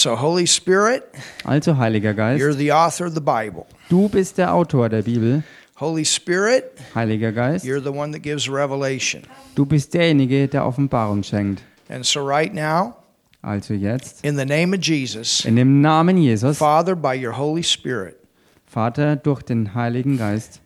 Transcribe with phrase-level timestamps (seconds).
[0.00, 1.02] So, Holy Spirit,
[1.44, 3.66] Also, Heiliger Geist, you're the author of the Bible.
[3.90, 5.42] du bist der Autor der Bibel.
[5.76, 9.24] Holy Spirit, Heiliger Geist, you're the one that gives revelation.
[9.54, 11.62] du bist derjenige, der Offenbarung schenkt.
[11.90, 12.94] And so, right now,
[13.42, 17.62] Also jetzt, in the name of Jesus, in dem Namen Jesus, Father, by your Holy
[17.62, 18.16] Spirit,
[18.64, 20.62] Vater, durch den Heiligen Geist,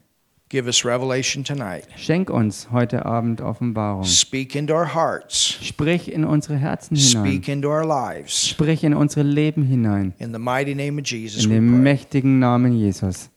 [0.54, 1.84] give us revelation tonight.
[1.96, 4.04] schenk uns heute Abend Offenbarung.
[4.04, 7.24] Speak into our hearts, Sprich in unsere Herzen hinein.
[7.26, 8.50] speak into our lives.
[8.50, 10.14] Sprich in unsere Leben hinein.
[10.18, 13.30] In the mighty name of Jesus, In dem mächtigen Namen Jesus.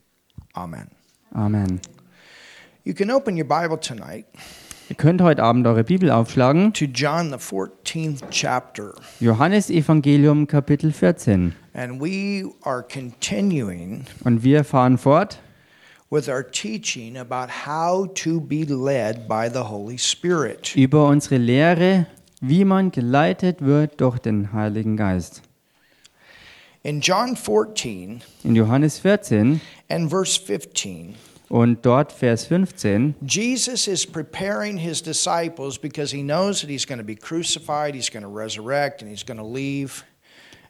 [0.54, 0.90] Amen.
[1.34, 1.80] Amen.
[2.84, 4.26] You can open your Bible tonight
[4.90, 6.72] Ihr könnt heute Abend eure Bibel aufschlagen.
[6.74, 8.94] to John, the 14th chapter.
[9.20, 11.54] Johannes Evangelium Kapitel 14.
[11.74, 15.40] And we are continuing Und wir fahren fort
[16.10, 20.74] with our teaching about how to be led by the Holy Spirit.
[20.76, 22.08] über unsere Lehre,
[22.42, 25.42] wie man geleitet wird durch den Heiligen Geist.
[26.84, 31.16] In John 14 In Johannes 14 and verse 15,
[31.50, 37.00] und dort Vers 15 Jesus is preparing his disciples because he knows that he's going
[37.00, 40.04] to be crucified, he's going to resurrect, and he's going to leave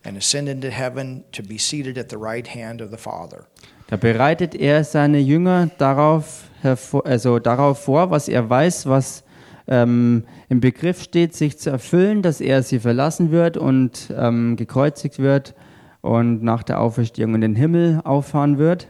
[0.03, 3.45] and ascend into heaven to be seated at the right hand of the Father.
[3.89, 9.23] Da bereitet er seine Jünger darauf, hervor, also darauf vor, was er weiß, was
[9.67, 15.19] ähm, im Begriff steht, sich zu erfüllen, dass er sie verlassen wird und ähm, gekreuzigt
[15.19, 15.55] wird
[16.02, 18.89] und nach der Auferstehung in den Himmel auffahren wird.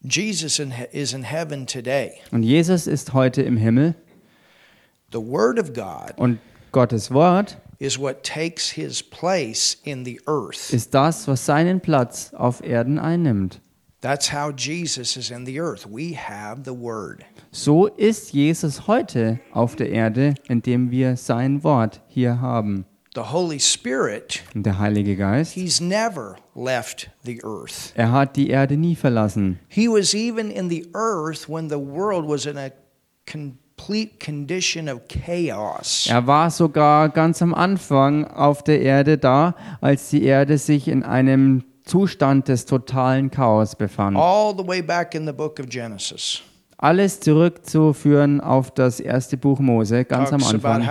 [0.00, 0.58] Jesus
[0.92, 2.12] is in heaven today.
[2.30, 3.94] Und Jesus ist heute im Himmel
[5.12, 6.38] The Word of God und
[6.72, 10.72] Gottes Wort is what takes his place in the earth.
[10.72, 13.60] ist das, was seinen Platz auf Erden einnimmt.
[14.04, 15.86] That's how Jesus is in the earth.
[15.90, 17.24] We have the Word.
[17.52, 22.84] So ist Jesus heute auf der Erde, indem wir sein Wort hier haben.
[23.14, 27.94] The Holy Spirit, Und der Heilige Geist, he's never left the earth.
[27.94, 29.58] er hat die Erde nie verlassen.
[29.68, 32.72] He was even in the earth when the world was in a
[33.24, 36.08] complete condition of chaos.
[36.10, 41.04] Er war sogar ganz am Anfang auf der Erde da, als die Erde sich in
[41.04, 44.16] einem Zustand des totalen Chaos befand.
[44.16, 46.42] All the way back in the book of Genesis.
[46.78, 50.82] Alles zurückzuführen auf das erste Buch Mose, ganz am Anfang.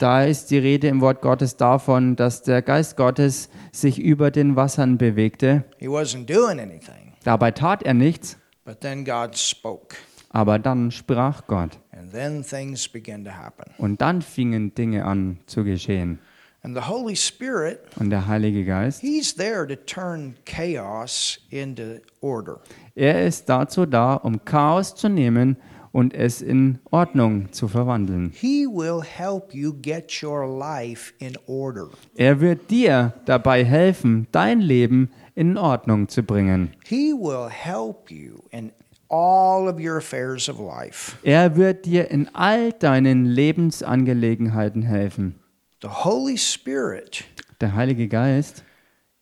[0.00, 4.56] Da ist die Rede im Wort Gottes davon, dass der Geist Gottes sich über den
[4.56, 5.64] Wassern bewegte.
[5.78, 9.96] He wasn't doing anything, Dabei tat er nichts, but then God spoke,
[10.28, 11.78] aber dann sprach Gott.
[11.92, 13.64] and then things began to happen.
[13.78, 16.18] Und dann fingen Dinge an zu geschehen.
[16.64, 22.60] And the Holy Spirit, Und der Heilige Geist, He's there to turn chaos into order.
[22.94, 25.58] er ist dazu da, um Chaos zu nehmen
[25.92, 28.30] und es in Ordnung zu verwandeln.
[28.34, 31.90] He will help you get your life in order.
[32.16, 36.70] Er wird dir dabei helfen, dein Leben in Ordnung zu bringen.
[36.86, 38.72] He will help you in
[39.10, 41.14] all of your affairs of life.
[41.22, 45.34] Er wird dir in all deinen Lebensangelegenheiten helfen.
[45.84, 47.24] The Holy Spirit
[47.60, 48.64] Der Heilige Geist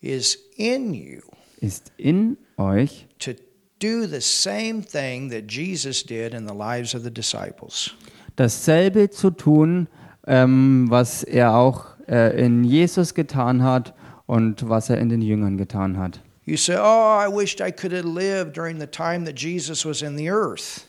[0.00, 1.20] is in you
[1.60, 3.32] ist in euch, to
[3.80, 7.90] do the same thing that Jesus did in the lives of the disciples.
[8.36, 9.88] dasselbe zu tun,
[10.28, 13.92] ähm, was er auch äh, in Jesus getan hat
[14.26, 16.20] und was er in den Jüngern getan hat.
[16.44, 20.00] You say, Oh, I wished I could have lived during the time that Jesus was
[20.00, 20.86] in the earth.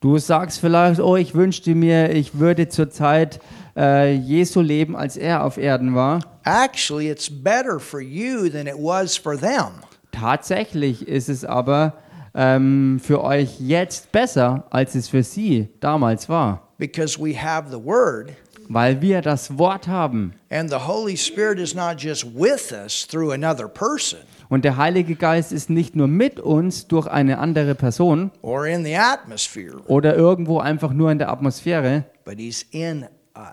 [0.00, 3.40] Du sagst vielleicht, oh, ich wünschte mir, ich würde zur Zeit
[3.76, 6.20] äh, Jesu leben, als er auf Erden war.
[6.44, 9.82] Actually, it's better for you than it was for them.
[10.12, 11.92] Tatsächlich ist es aber
[12.34, 17.82] ähm, für euch jetzt besser, als es für sie damals war, because we have the
[17.82, 18.32] Word,
[18.68, 20.32] weil wir das Wort haben.
[20.50, 25.16] and the Holy Spirit is not just with us through another person Und der Heilige
[25.16, 30.14] Geist ist nicht nur mit uns durch eine andere Person or in the atmosphere, oder
[30.16, 32.04] irgendwo einfach nur in der Atmosphäre,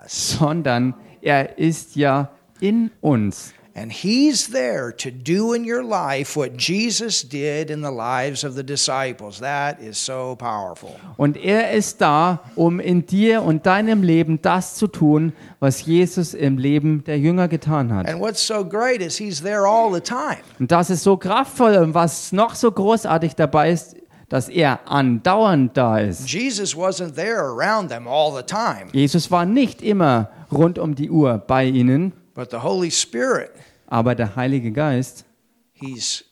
[0.06, 2.30] sondern er ist ja
[2.60, 3.54] in uns.
[3.76, 8.54] And He's there to do in your life what Jesus did in the lives of
[8.54, 9.40] the disciples.
[9.40, 10.90] That is so powerful.
[11.16, 16.34] Und er ist da, um in dir und deinem Leben das zu tun, was Jesus
[16.34, 18.08] im Leben der Jünger getan hat.
[18.08, 20.38] And what's so great is He's there all the time.
[20.60, 23.96] Und das ist so kraftvoll und was noch so großartig dabei ist,
[24.28, 26.28] dass er andauernd da ist.
[26.30, 31.10] Jesus wasn't there around them all the time, Jesus war nicht immer rund um die
[31.10, 33.50] Uhr bei ihnen, but the Holy Spirit,
[33.86, 35.24] aber der Heilige Geist,
[35.72, 36.24] He's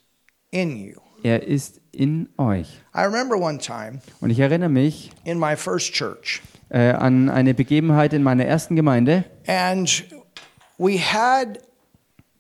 [0.51, 0.95] in you.
[1.23, 2.69] er ist in euch.
[2.95, 6.41] I remember one time Und ich erinnere mich in my first church,
[6.71, 9.25] äh, an eine Begebenheit in meiner ersten Gemeinde.
[9.47, 10.05] and
[10.79, 11.59] we had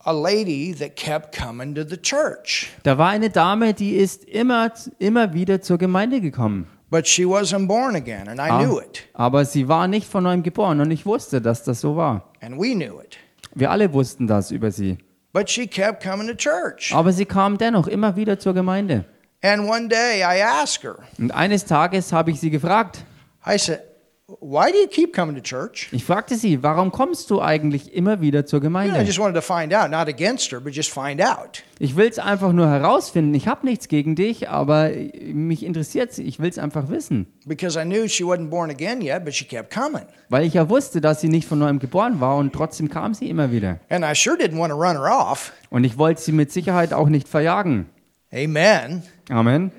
[0.05, 4.73] a lady that kept coming to the church, Da war eine Dame, die ist immer,
[4.99, 6.67] immer wieder zur Gemeinde gekommen.
[6.91, 8.63] but she wasn't born again, and I Ah.
[8.63, 11.97] knew it, Aber sie war nicht von neuem geboren und ich wusste, dass das so
[11.97, 12.31] war.
[12.41, 13.17] and we knew it.
[13.55, 14.99] Wir alle wussten das über sie.
[15.33, 16.93] But she kept coming to church.
[16.95, 19.05] Aber sie kam dennoch immer wieder zur Gemeinde.
[19.43, 23.05] And one day I asked her, Und eines Tages habe ich sie gefragt.
[23.47, 23.81] I said,
[24.29, 25.89] Why do you keep coming to church?
[25.91, 29.03] Ich fragte sie, warum kommst du eigentlich immer wieder zur You know, I Gemeinde?
[29.05, 31.65] just wanted to find out, not against her, but just find out.
[31.81, 33.35] Ich will es einfach nur herausfinden.
[33.35, 34.91] Ich habe nichts gegen dich, aber
[35.25, 37.27] mich interessiert Ich will es einfach wissen.
[37.47, 40.07] Because I knew she wasn't born again yet, but she kept coming.
[40.29, 43.29] Weil ich ja wusste, dass sie nicht von neuem geboren war und trotzdem kam sie
[43.29, 43.81] immer wieder.
[43.91, 45.53] And I sure didn't want to run her off.
[45.69, 47.87] Und ich wollte sie mit Sicherheit auch nicht verjagen.
[48.33, 49.03] Amen.
[49.31, 49.73] Amen.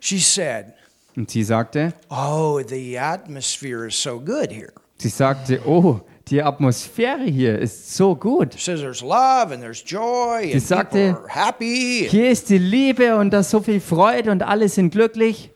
[0.00, 0.72] She said,
[1.16, 4.72] Und sie sagte, Oh, the atmosphere is so good here.
[4.96, 8.54] sie sagte, oh, die Atmosphäre hier ist so gut.
[8.54, 8.60] And
[10.60, 11.18] sagte.
[12.08, 15.50] Hier ist die Liebe und da ist so viel Freude und alle sind glücklich.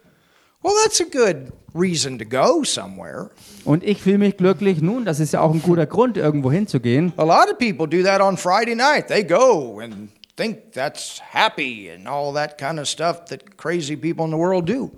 [0.62, 3.30] Well, that's a good reason to go somewhere.
[3.64, 4.82] Und ich fühle mich glücklich.
[4.82, 7.12] Nun, das ist ja auch ein guter Grund, irgendwo hinzugehen.
[7.16, 9.06] A lot of people do that on Friday night.
[9.06, 14.24] They go and think that's happy and all that kind of stuff that crazy people
[14.24, 14.90] in the world do.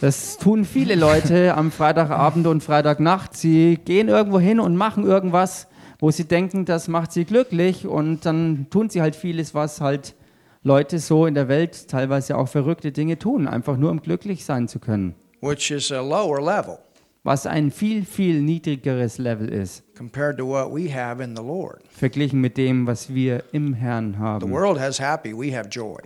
[0.00, 3.34] Das tun viele Leute am Freitagabend und Freitagnacht.
[3.36, 7.86] Sie gehen irgendwo hin und machen irgendwas, wo sie denken, das macht sie glücklich.
[7.86, 10.14] Und dann tun sie halt vieles, was halt
[10.62, 14.68] Leute so in der Welt teilweise auch verrückte Dinge tun, einfach nur um glücklich sein
[14.68, 15.14] zu können.
[15.40, 16.78] which is a lower level
[17.22, 21.80] Was ein viel, viel niedrigeres Level ist, compared to what we have in the Lord.
[21.90, 24.50] verglichen mit dem, was wir im Herrn The haben.
[24.50, 25.98] world has happy, we have joy.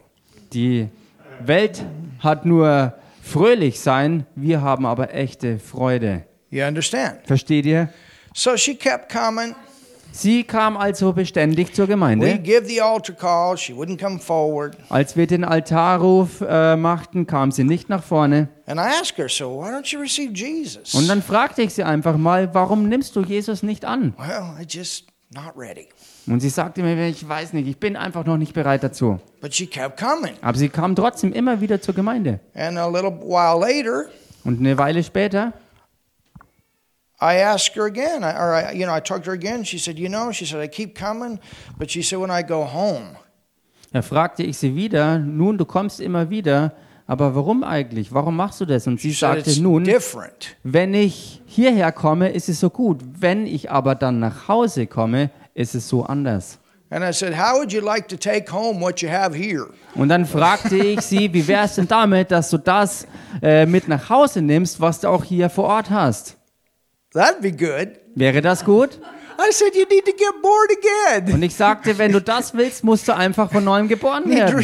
[0.52, 0.88] Die
[1.44, 1.82] Welt
[2.19, 6.25] hat nur fröhlich sein, wir haben aber echte Freude.
[6.50, 7.20] You understand?
[7.26, 7.88] Versteht ihr?
[8.34, 9.55] So she kept coming.
[10.12, 12.38] Sie kam also beständig zur Gemeinde.
[12.38, 13.56] give the altar call.
[13.56, 14.76] She wouldn't come forward.
[14.88, 18.49] Als wir den Altarruf äh, machten, kam sie nicht nach vorne.
[18.67, 20.94] And I asked her, so why don't you receive Jesus?
[20.94, 24.14] Und dann fragte ich sie einfach mal, warum nimmst du Jesus nicht an?
[24.19, 25.88] well, I just not ready.
[26.26, 29.19] Und sie sagte mir, ich weiß nicht, ich bin einfach noch nicht bereit dazu.
[29.40, 30.34] But she kept coming.
[30.43, 32.40] Aber sie kam trotzdem immer wieder zur Gemeinde.
[32.55, 34.06] And a little while later,
[34.44, 35.52] Und eine Weile später
[37.22, 39.62] I asked her again, I, or I, you know, I talked to her again.
[39.64, 41.38] She said, you know, she said I keep coming,
[41.78, 43.17] but she said when I go home,
[43.93, 46.72] da fragte ich sie wieder, nun, du kommst immer wieder,
[47.06, 48.14] aber warum eigentlich?
[48.14, 48.87] Warum machst du das?
[48.87, 50.56] Und sie she said it's sagte, nun, different.
[50.62, 53.00] wenn ich hierher komme, ist es so gut.
[53.19, 56.58] Wenn ich aber dann nach Hause komme, ist es so anders.
[56.92, 59.68] And I said, how would you like to take home what you have here?
[59.94, 63.06] Und dann fragte ich sie, wie wäre es denn damit, dass du das
[63.40, 66.36] äh, mit nach Hause nimmst, was du auch hier vor Ort hast?
[67.14, 68.00] That'd be good.
[68.16, 68.98] Wäre das gut?
[69.38, 71.32] I said, you need to get born again.
[71.32, 74.58] Und ich sagte, wenn du das willst, musst du einfach von neuem geboren werden,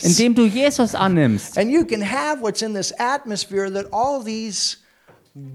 [0.00, 1.58] indem du Jesus annimmst.
[1.58, 4.78] And you can have what's in this atmosphere that all these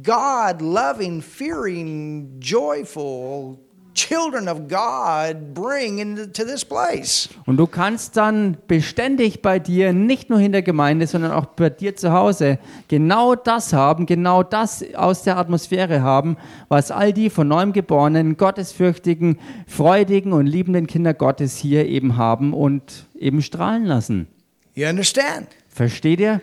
[0.03, 3.57] God loving, fearing, joyful
[3.93, 7.29] children of God bring into this place.
[7.45, 11.69] Und du kannst dann beständig bei dir, nicht nur in der Gemeinde, sondern auch bei
[11.69, 16.37] dir zu Hause, genau das haben, genau das aus der Atmosphäre haben,
[16.69, 22.53] was all die von neuem geborenen, gottesfürchtigen, freudigen und liebenden Kinder Gottes hier eben haben
[22.53, 24.27] und eben strahlen lassen.
[24.75, 25.47] You understand?
[25.67, 26.41] Versteht ihr?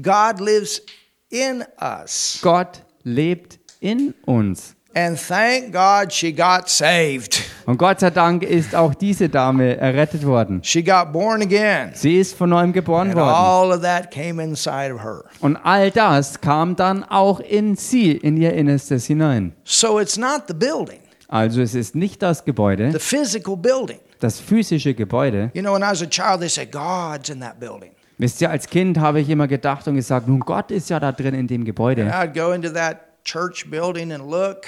[0.00, 0.82] God lives
[1.28, 2.38] in us.
[2.42, 4.74] Gott lebt in uns.
[4.94, 7.40] And thank God she got saved.
[7.64, 10.60] Und Gott sei Dank ist auch diese Dame errettet worden.
[10.62, 11.90] She got born again.
[11.94, 13.34] Sie ist von neuem geboren And worden.
[13.34, 15.22] all of that came inside of her.
[15.40, 19.52] Und all das kam dann auch in sie, in ihr Innerstes hinein.
[19.64, 23.98] So it's not the building, Also es ist nicht das Gebäude, the physical building.
[24.20, 25.50] das physische Gebäude.
[25.54, 27.92] You know, when I was a child, they said, God's in that building.
[28.18, 31.12] Wisst ihr, als Kind habe ich immer gedacht und gesagt, nun Gott ist ja da
[31.12, 32.02] drin in dem And Gebäude.
[32.12, 34.64] I'd go into that church building and look,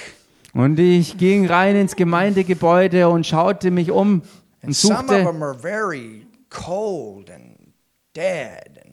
[0.54, 4.28] Und ich ging rein ins Gemeindegebäude und schaute mich um und
[4.62, 5.24] and some of suchte.
[5.24, 7.72] them are very cold and
[8.14, 8.83] dead.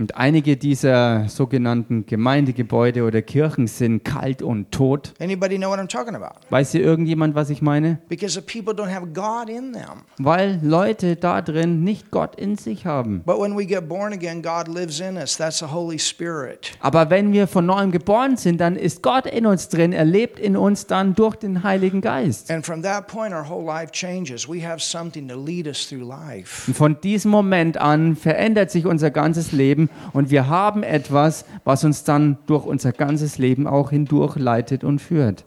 [0.00, 5.12] Und einige dieser sogenannten Gemeindegebäude oder Kirchen sind kalt und tot.
[5.20, 6.38] anybody know what I'm talking about?
[6.50, 7.98] Weiß hier irgendjemand, was ich meine?
[8.08, 10.04] Because the people don't have God in them.
[10.18, 13.22] Weil Leute da drin nicht Gott in sich haben.
[13.26, 15.36] But when we get born again, God lives in us.
[15.36, 16.78] That's the Holy Spirit.
[16.78, 19.92] Aber wenn wir von neuem geboren sind, dann ist Gott in uns drin.
[19.92, 22.52] Er lebt in uns dann durch den Heiligen Geist.
[22.52, 24.48] And from that point, our whole life changes.
[24.48, 26.68] We have something to lead us through life.
[26.68, 31.84] Und von diesem Moment an verändert sich unser ganzes Leben und wir haben etwas, was
[31.84, 35.44] uns dann durch unser ganzes Leben auch hindurch leitet und führt.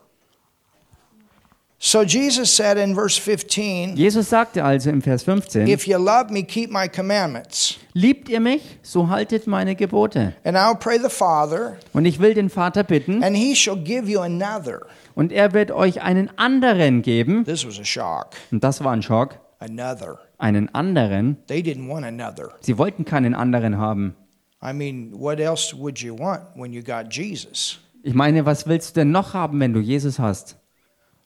[1.84, 6.32] So Jesus said in verse 15, Jesus sagte also im Vers 15, If you love
[6.32, 7.80] me, keep my commandments.
[7.94, 10.36] liebt ihr mich, so haltet meine Gebote.
[10.44, 14.08] And I'll pray the Father, Und ich will den Vater bitten, and he shall give
[14.08, 14.82] you another.
[15.16, 17.46] und er wird euch einen anderen geben.
[17.46, 18.28] This was a shock.
[18.52, 19.40] Und das war ein Schock.
[19.58, 20.20] Another.
[20.38, 21.38] Einen anderen.
[21.48, 22.50] They didn't want another.
[22.62, 24.16] Sie wollten keinen anderen haben.
[24.64, 27.80] I mean, what else would you want when you got Jesus?
[28.04, 30.58] Ich meine, was willst du denn noch haben, wenn du Jesus hast?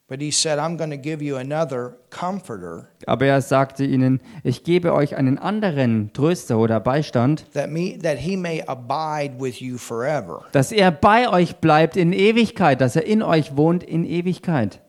[0.08, 4.62] But he said, I'm going to give you another comforter Aber er sagte ihnen, ich
[4.62, 9.76] gebe euch einen anderen Tröster oder Beistand, that me that he may abide with you
[9.78, 10.44] forever.
[10.52, 14.80] dass er bei euch bleibt in Ewigkeit, dass er in euch wohnt in Ewigkeit.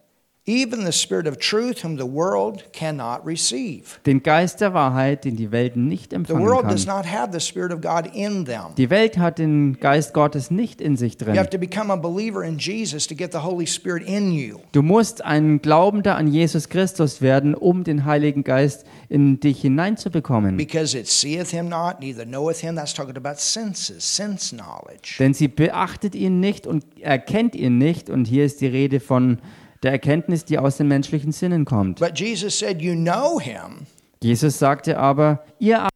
[0.49, 3.99] Even the spirit of truth whom the world cannot receive.
[4.05, 6.95] Den Geist der Wahrheit, den die Welt nicht The empfangen world does kann.
[6.95, 8.67] not have the spirit of God in them.
[8.77, 11.49] Die Welt hat den Geist Gottes nicht in sich You have drin.
[11.51, 14.59] to become a believer in Jesus to get the Holy Spirit in you.
[14.71, 20.55] Du musst ein Glaubender an Jesus Christus werden, um den Heiligen Geist in dich hineinzubekommen.
[20.55, 22.77] Because it seeth him not, neither knoweth him.
[22.77, 25.15] That's talking about senses, sense knowledge.
[25.19, 28.09] Denn sie beachtet ihn nicht und erkennt ihn nicht.
[28.09, 29.39] Und hier ist die Rede von
[29.83, 31.99] der Erkenntnis, die aus den menschlichen Sinnen kommt.
[31.99, 33.87] But Jesus said, You know him.
[34.21, 35.87] Jesus sagte aber, ihr,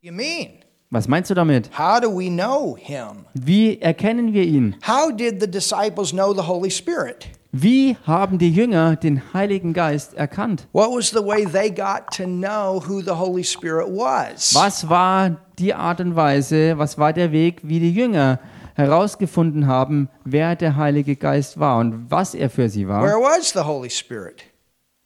[0.00, 0.62] You mean?
[0.90, 1.70] was meinst du damit?
[1.78, 3.24] How do we know him?
[3.34, 4.76] Wie erkennen wir ihn?
[4.86, 7.28] How did the disciples know the Holy Spirit?
[7.54, 10.66] Wie haben die Jünger den Heiligen Geist erkannt?
[10.72, 14.54] What was the way they got to know who the Holy Spirit was?
[14.54, 18.38] Was war die Art und Weise, was war der Weg, wie die Jünger
[18.74, 23.02] herausgefunden haben, wer der Heilige Geist war und was er für sie war?
[23.02, 24.42] Where was the Holy Spirit?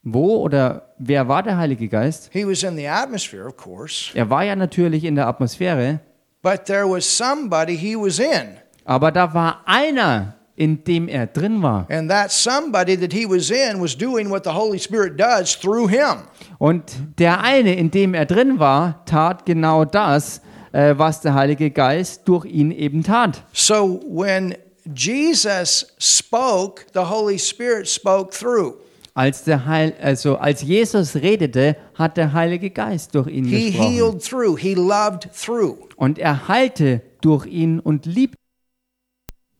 [0.03, 2.29] Wo oder wer war der Heilige Geist?
[2.31, 5.99] He was in the atmosphere, of course, Er war ja natürlich in der Atmosphäre,
[6.41, 8.57] but there was somebody he was in.
[8.85, 11.85] aber da war einer, in dem er drin war.
[11.89, 15.89] And that somebody that he was in was doing what the Holy Spirit does through
[15.89, 16.23] him.
[16.57, 16.83] Und
[17.19, 22.21] der eine, in dem er drin war, tat genau das, äh, was der Heilige Geist
[22.25, 23.43] durch ihn eben tat.
[23.53, 24.55] So when
[24.95, 28.75] Jesus spoke, the Holy Spirit spoke through.
[29.13, 33.91] Als, der Heil, also als Jesus redete, hat der Heilige Geist durch ihn He gesprochen.
[33.91, 35.89] healed through, he loved through.
[35.95, 38.37] Und er heilte durch ihn und liebte.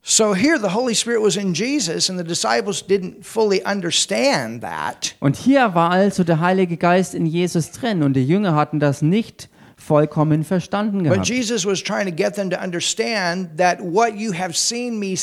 [0.03, 5.15] So here the Holy Spirit was in Jesus, and the disciples didn't fully understand that.
[5.19, 9.01] Und hier war also der Heilige Geist in Jesus drin und die Jünger hatten das
[9.01, 9.49] nicht
[9.87, 11.23] vollkommen verstanden But.
[11.23, 15.17] Jesus was trying to get them to understand that what you have seen me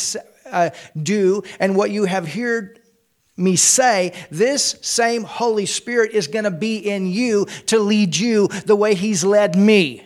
[0.50, 0.71] uh,
[1.02, 2.80] do and what you have heard
[3.37, 8.49] me say, this same Holy Spirit is going to be in you to lead you
[8.66, 10.02] the way He's led me.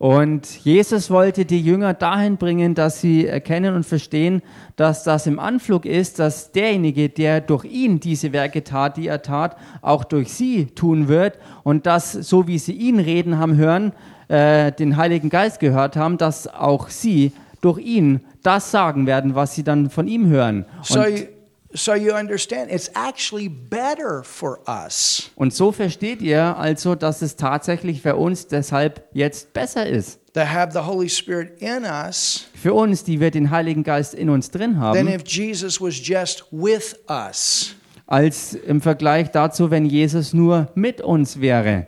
[0.00, 4.40] Und Jesus wollte die Jünger dahin bringen, dass sie erkennen und verstehen,
[4.76, 9.20] dass das im Anflug ist, dass derjenige, der durch ihn diese Werke tat, die er
[9.20, 13.92] tat, auch durch sie tun wird und dass, so wie sie ihn reden haben hören,
[14.28, 19.54] äh, den Heiligen Geist gehört haben, dass auch sie durch ihn das sagen werden, was
[19.54, 20.64] sie dann von ihm hören.
[20.82, 21.26] So Und, you,
[21.72, 27.36] so you understand, it's actually better for us und so versteht ihr also, dass es
[27.36, 30.18] tatsächlich für uns deshalb jetzt besser ist.
[30.34, 34.30] to have the Holy Spirit in us Für uns, die wir den Heiligen Geist in
[34.30, 34.96] uns drin haben.
[34.96, 37.74] than if Jesus was just with us.
[38.06, 41.86] als im Vergleich dazu, wenn Jesus nur mit uns wäre.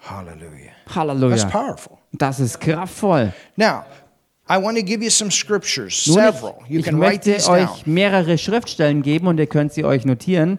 [0.00, 0.72] Hallelujah.
[0.84, 1.44] That's Halleluja.
[1.46, 1.98] powerful.
[2.12, 3.32] Das ist kraftvoll.
[3.56, 3.84] Now,
[4.50, 6.62] I want to give you some scriptures, several.
[6.64, 7.68] ich, You ich can write möchte these down.
[7.68, 10.58] euch mehrere Schriftstellen geben und ihr könnt sie euch notieren.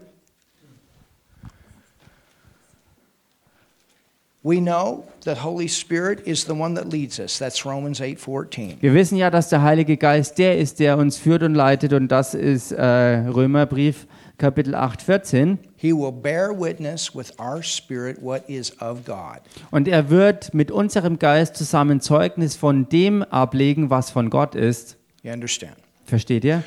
[4.42, 7.38] We know that Holy Spirit is the one that leads us.
[7.40, 8.78] That's Romans 8:14.
[8.80, 12.08] Wir wissen ja, dass der Heilige Geist der ist, der uns führt und leitet und
[12.08, 14.08] das ist äh, Römerbrief
[14.40, 15.60] Kapitel 8, 14.
[15.76, 19.42] He will bear witness with our spirit what is of God.
[19.70, 24.98] Und er wird mit unserem Geist zusammen Zeugnis von dem ablegen, was von Gott ist.
[25.22, 25.76] You understand?
[26.06, 26.64] Versteht ihr?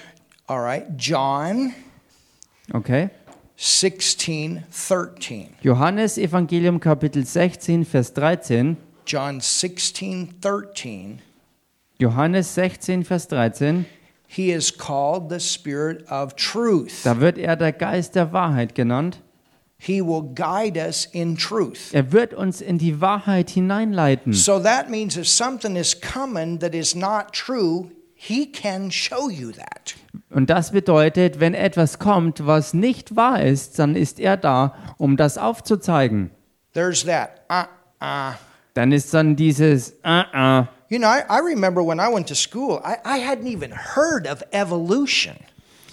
[0.47, 0.85] All right.
[0.97, 1.73] John
[2.73, 3.11] Okay.
[3.57, 5.49] 16, 13.
[5.63, 8.77] Johannes Evangelium Kapitel 16, Vers 13.
[9.07, 11.21] John 16, 13.
[11.99, 13.85] Johannes 16, Vers 13.
[14.35, 17.05] He is called the Spirit of truth.
[17.05, 19.21] Da wird er der Geist der Wahrheit genannt.
[19.77, 21.93] He will guide us in truth.
[21.93, 24.33] Er wird uns in die Wahrheit hineinleiten.
[24.33, 29.53] So that means if something is coming that is not true, he can show you
[29.53, 29.97] that.
[30.31, 35.19] Und das bedeutet, wenn etwas kommt, was nicht wahr ist, dann ist er da, um
[35.19, 36.31] das aufzuzeigen.
[36.73, 37.43] There's that.
[37.53, 37.65] Uh
[38.03, 38.33] uh.
[38.73, 40.67] Dann ist dann dieses uh uh.
[40.93, 44.27] You know, I, I remember when I went to school, I, I hadn't even heard
[44.27, 45.39] of evolution.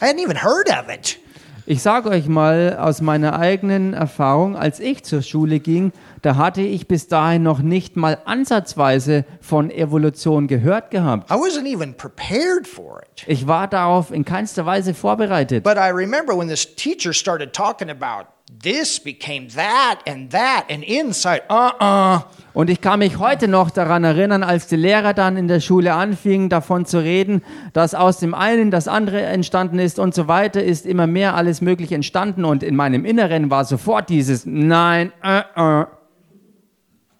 [0.01, 1.17] I hadn't even heard of it.
[1.65, 6.59] Ich sage euch mal aus meiner eigenen Erfahrung, als ich zur Schule ging, da hatte
[6.59, 11.31] ich bis dahin noch nicht mal ansatzweise von Evolution gehört gehabt.
[11.31, 13.23] I wasn't even prepared for it.
[13.25, 15.63] Ich war darauf in keinster Weise vorbereitet.
[15.63, 18.27] But I remember when this teacher started talking about
[18.61, 22.19] this became that and that and inside, uh uh
[22.53, 25.93] Und ich kann mich heute noch daran erinnern, als die Lehrer dann in der Schule
[25.93, 27.41] anfingen, davon zu reden,
[27.73, 31.61] dass aus dem einen das andere entstanden ist und so weiter, ist immer mehr alles
[31.61, 32.43] Mögliche entstanden.
[32.43, 35.85] Und in meinem Inneren war sofort dieses Nein, uh, uh.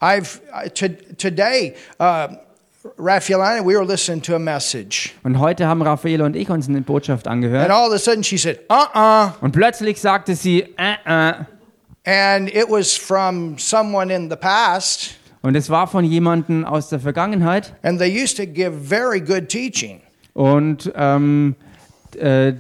[0.02, 0.40] I've
[0.76, 2.30] to, today, uh,
[2.98, 6.50] Raphael and I, we were listening to a message, Und heute haben Raphael und ich
[6.50, 7.70] uns eine Botschaft and angehört.
[7.70, 11.34] all of a sudden she said, "Uh uh," Und plötzlich sagte sie, äh.
[12.06, 17.00] and it was from someone in the past, Und es war von jemandem aus der
[17.02, 17.74] Vergangenheit.
[17.84, 20.02] and they used to give very good teaching.
[20.34, 21.56] Und ähm,
[22.18, 22.54] äh,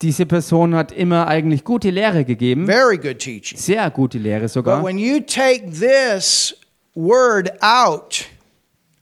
[0.00, 2.64] diese Person hat immer eigentlich gute Lehre gegeben.
[2.66, 3.58] Very good teaching.
[3.58, 4.82] Sehr gute Lehre But sogar.
[4.82, 6.54] when you take this
[6.94, 8.24] word out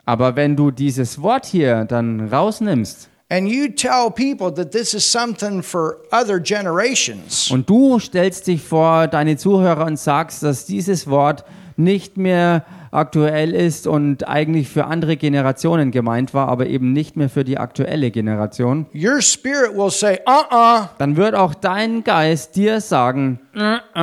[0.05, 5.11] Aber wenn du dieses Wort hier dann rausnimmst and you tell people that this is
[5.11, 11.09] something for other generations, und du stellst dich vor deine Zuhörer und sagst, dass dieses
[11.09, 11.45] Wort
[11.77, 17.31] nicht mehr aktuell ist und eigentlich für andere Generationen gemeint war, aber eben nicht mehr
[17.31, 22.55] für die aktuelle Generation, your spirit will say, "Uh uh, dann wird auch dein Geist
[22.57, 23.41] dir sagen,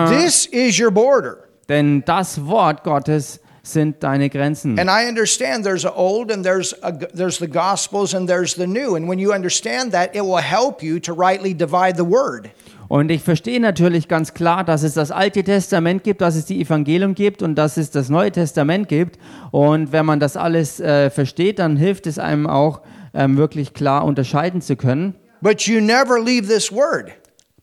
[0.08, 1.38] this is your border."
[1.68, 4.80] denn das Wort Gottes sind deine Grenzen.
[4.80, 8.68] And I understand there's a old and there's a, there's the gospels and there's the
[8.68, 8.96] new.
[8.96, 12.50] And when you understand that, it will help you to rightly divide the word.
[12.90, 16.60] Und ich verstehe natürlich ganz klar, dass es das Alte Testament gibt, dass es die
[16.60, 19.20] Evangelium gibt und dass es das Neue Testament gibt.
[19.52, 22.82] Und wenn man das alles äh, versteht, dann hilft es einem auch,
[23.14, 25.16] ähm, wirklich klar unterscheiden zu können.
[25.42, 27.12] But you never leave this word.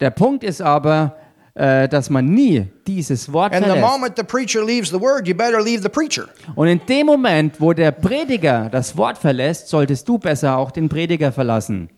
[0.00, 1.16] Der Punkt ist aber,
[1.56, 3.90] dass man nie dieses Wort And the verlässt.
[3.90, 6.28] moment the preacher leaves the word, you better leave the preacher.
[6.54, 10.88] Und in dem Moment, wo der Prediger das Wort verlässt, solltest du besser auch den
[10.90, 11.88] Prediger verlassen.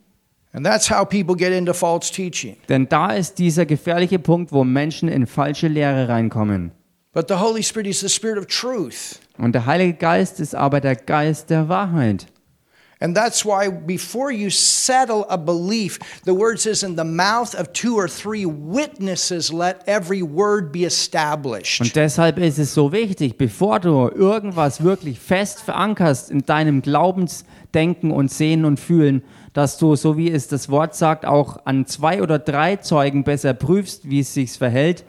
[0.53, 2.57] And that's how people get into false teaching.
[2.69, 6.71] Denn da ist dieser gefährliche Punkt, wo Menschen in falsche Lehre reinkommen.
[7.13, 9.19] But the Holy Spirit is the Spirit of truth.
[9.39, 12.27] Und der Heilige Geist ist aber der Geist der Wahrheit.
[13.01, 17.73] And that's why before you settle a belief, the word says, in the mouth of
[17.73, 21.81] two or three witnesses, let every word be established.
[21.81, 28.11] Und deshalb ist es so wichtig, bevor du irgendwas wirklich fest verankerst in deinem Glaubensdenken
[28.11, 32.21] und Sehen und Fühlen, dass du, so wie es das Wort sagt, auch an zwei
[32.21, 35.05] oder drei Zeugen besser prüfst, wie es sich verhält,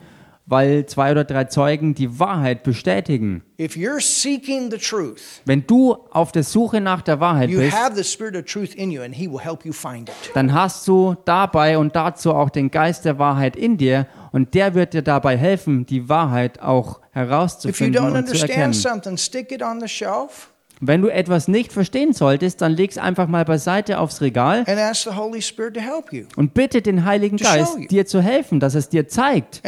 [0.50, 3.42] weil zwei oder drei Zeugen die Wahrheit bestätigen.
[3.58, 7.72] If you're seeking the truth, Wenn du auf der Suche nach der Wahrheit you bist,
[7.76, 10.14] have the Spirit of truth in you, and He will help you find it.
[10.34, 14.74] dann hast du dabei und dazu auch den Geist der Wahrheit in dir und der
[14.74, 18.72] wird dir dabei helfen, die Wahrheit auch If you herauszufinden don't und zu understand erkennen.
[18.74, 23.28] something, stick it on the shelf Wenn du etwas nicht verstehen solltest, dann leg's einfach
[23.28, 24.64] mal beiseite aufs Regal
[26.36, 29.62] und bitte den Heiligen Geist, dir zu helfen, dass es dir zeigt.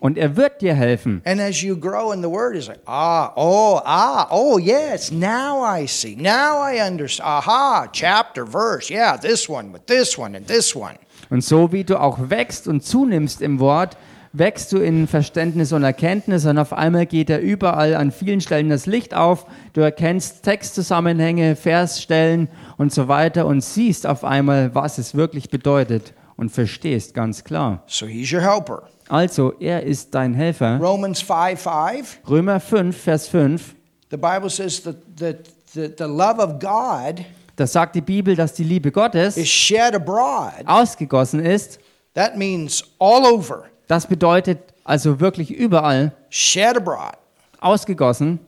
[0.00, 1.20] Und er wird dir helfen.
[1.26, 5.62] And as you grow in the Word, it's like, ah, oh, ah, oh, yes, now
[5.62, 6.16] I see.
[6.16, 7.28] Now I understand.
[7.28, 8.90] Aha, chapter, verse.
[8.92, 10.94] Yeah, this one with this one and this one.
[11.30, 13.96] Und so wie du auch wächst und zunimmst im Wort,
[14.36, 18.68] wächst du in Verständnis und Erkenntnis und auf einmal geht er überall an vielen Stellen
[18.68, 19.46] das Licht auf.
[19.72, 26.12] Du erkennst Textzusammenhänge, Versstellen und so weiter und siehst auf einmal, was es wirklich bedeutet
[26.36, 27.84] und verstehst ganz klar.
[27.86, 28.82] So He's your helper.
[29.08, 30.78] Also, er ist dein Helfer.
[30.78, 33.74] Romans 5 5, Römer 5, Vers 5.
[34.10, 37.24] the Bible says that, that, that the love of God
[37.56, 40.64] Da sagt die Bibel, dass die Liebe is Gottes shed abroad.
[40.66, 41.78] ausgegossen ist.
[42.14, 47.16] That means all over, Das bedeutet also wirklich überall shed abroad
[47.60, 48.38] ausgegossen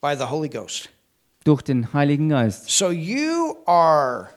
[0.00, 0.88] by the Holy Ghost.
[1.44, 2.70] durch den Heiligen Geist.
[2.70, 4.28] So you are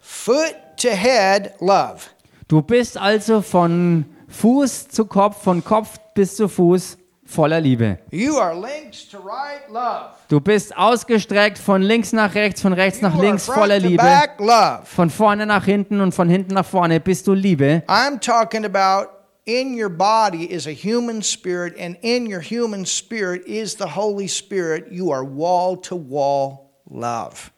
[0.00, 2.00] foot to head love.
[2.48, 7.98] Du bist also von Fuß zu Kopf, von Kopf bis zu Fuß voller Liebe.
[8.10, 10.10] You are links to right love.
[10.28, 14.02] Du bist ausgestreckt von links nach rechts, von rechts You nach links voller Liebe.
[14.02, 14.38] back.
[14.84, 17.82] Von vorne nach hinten und von hinten nach vorne bist du Liebe.
[17.88, 19.08] I'm talking about
[19.44, 24.28] in your body is a human spirit, and in your human spirit is the Holy
[24.28, 24.92] Spirit.
[24.92, 27.50] You are wall to wall love.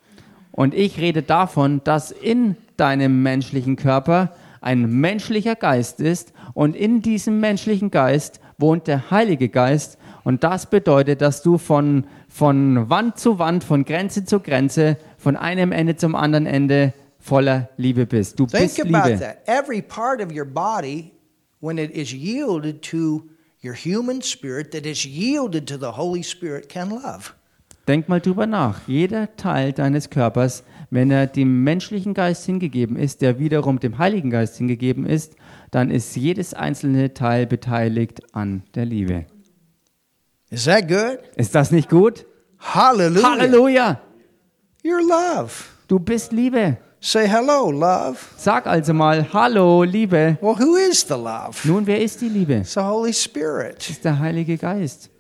[0.53, 7.03] Und ich rede davon, dass in deinem menschlichen Körper ein menschlicher Geist ist und in
[7.03, 13.19] diesem menschlichen Geist wohnt der Heilige Geist und das bedeutet, dass du von, von Wand
[13.19, 18.39] zu Wand, von Grenze zu Grenze, von einem Ende zum anderen Ende voller Liebe bist.
[18.39, 19.21] Du Think bist about Liebe.
[19.21, 19.39] that.
[19.47, 21.14] Every part of your body,
[21.65, 23.23] when it is yielded to
[23.63, 27.33] your human spirit, that is yielded to the Holy Spirit, can love.
[27.89, 28.87] Denk mal drüber nach.
[28.87, 34.31] Jeder Teil deines Körpers, wenn er dem menschlichen Geist hingegeben ist, der wiederum dem Heiligen
[34.31, 35.37] Geist hingegeben ist,
[35.71, 39.27] dann ist jedes einzelne Teil beteiligt an der Liebe.
[40.51, 41.19] Is that good?
[41.37, 42.27] Ist das nicht gut?
[42.59, 43.31] Hallelujah.
[43.31, 44.01] Halleluja!
[44.83, 45.53] You're love.
[45.89, 46.79] Du bist Liebe.
[47.07, 48.33] Say hello, love.
[48.39, 50.39] Sag also mal Hallo, Liebe.
[50.41, 51.63] Well, who is the love?
[51.69, 52.61] Nun, wer ist die Liebe?
[52.61, 53.91] It's the Holy Spirit.
[53.91, 55.11] Ist der Heilige Geist.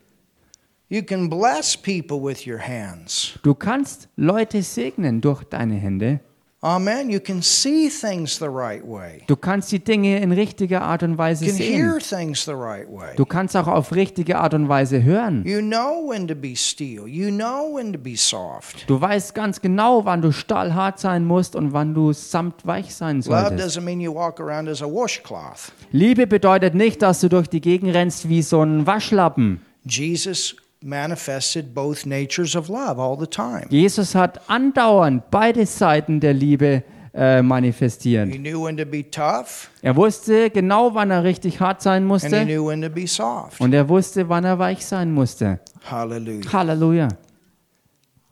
[0.88, 3.38] You can bless people with your hands.
[3.42, 6.20] Du kannst Leute segnen durch deine Hände.
[6.64, 7.10] Amen.
[7.10, 9.20] You can see things the right way.
[9.26, 12.18] Du kannst die Dinge in richtiger Art und Weise You can hear sehen.
[12.18, 13.14] things the right way.
[13.16, 15.44] Du kannst auch auf richtige Art und Weise hören.
[15.44, 17.06] You know when to be steel.
[17.06, 18.88] You know when to be soft.
[18.88, 23.24] Du weißt ganz genau, wann du stahlhart sein musst und wann du samtweich sein Love
[23.50, 23.76] solltest.
[23.76, 25.70] doesn't mean you walk around as a washcloth.
[25.92, 29.60] Liebe bedeutet nicht, dass du durch die Gegend rennst wie so ein Waschlappen.
[29.84, 33.66] Jesus manifested both natures of love all the time.
[33.70, 36.82] Jesus hat andauernd beide Seiten der Liebe
[37.14, 38.28] äh, manifestiert.
[38.28, 42.04] He knew when to be tough Er wusste genau, wann er richtig hart sein and
[42.04, 43.60] he musste knew when to be soft.
[43.60, 45.60] und er wusste, wann er weich sein musste.
[45.90, 46.52] Hallelujah.
[46.52, 47.08] Halleluja.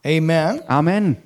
[0.05, 0.61] Amen.
[0.67, 1.17] Amen.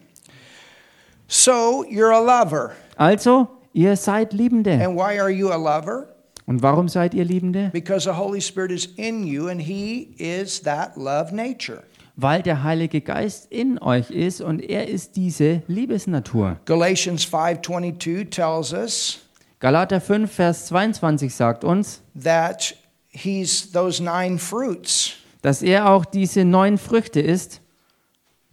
[1.27, 2.71] So you're a lover.
[2.95, 4.71] Also, ihr seid Liebende.
[4.71, 6.07] And why are you a lover?
[6.47, 7.69] Und warum seid ihr Liebende?
[7.73, 11.83] Because the Holy Spirit is in you and he is that love nature.
[12.15, 16.57] Weil der Heilige Geist in euch ist und er ist diese Liebesnatur.
[16.65, 19.19] Galatians 5:22 tells us
[19.60, 22.75] Galater 5, Vers 22 sagt uns, that
[23.10, 27.60] he's those nine fruits: dass er auch diese neun Früchte ist.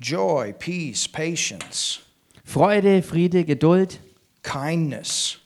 [0.00, 2.00] joy, peace, patience,
[2.44, 4.00] Freude, Friede, Geduld,
[4.42, 5.38] kindness,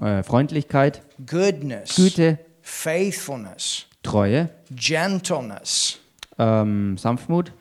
[0.00, 5.98] äh, Freundlichkeit, goodness, Güte, faithfulness, Treue, gentleness,
[6.38, 7.52] ähm, Sanftmut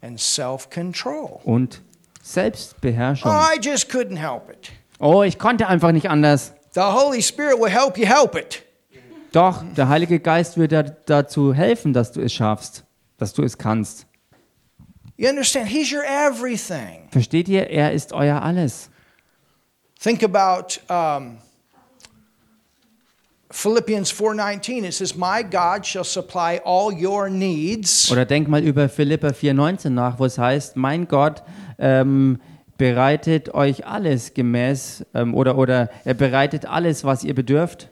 [0.00, 1.40] and self-control.
[1.44, 1.82] und
[2.22, 3.30] Selbstbeherrschung.
[3.30, 4.70] I just couldn't help it.
[4.98, 6.52] Oh, ich konnte einfach nicht anders.
[6.74, 8.62] The Holy Spirit will help you help it.
[9.32, 12.84] Doch, der Heilige Geist wird dir dazu helfen, dass du es schaffst,
[13.16, 14.06] dass du es kannst.
[15.16, 15.68] You understand?
[15.68, 17.08] He's your everything.
[17.10, 17.68] Versteht ihr?
[17.70, 18.90] Er ist euer alles.
[20.00, 21.38] Think about um,
[23.52, 24.84] Philippians 4:19.
[24.84, 29.90] It says, "My God shall supply all your needs Oder denk mal über Philippa 4,19
[29.90, 31.42] nach, wo es heißt, mein Gott
[31.78, 32.40] ähm,
[32.78, 37.90] bereitet euch alles gemäß, ähm, oder, oder er bereitet alles, was ihr bedürft.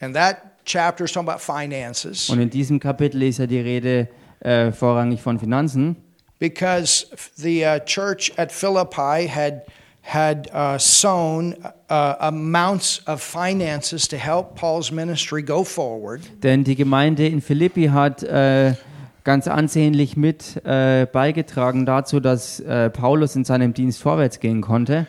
[0.00, 4.08] And that chapter is talking about finances Und in diesem Kapitel ist ja die Rede
[4.40, 5.96] äh, vorrangig von Finanzen.
[6.38, 9.66] because the uh, church at Philippi had
[10.12, 11.54] had uh, sown
[11.88, 16.22] uh, amounts of finances to help Paul's ministry go forward.
[16.42, 18.74] Denn die Gemeinde in Philippi hat äh,
[19.22, 25.06] ganz ansehnlich mit äh, beigetragen dazu, dass äh, Paulus in seinem Dienst vorwärts gehen konnte.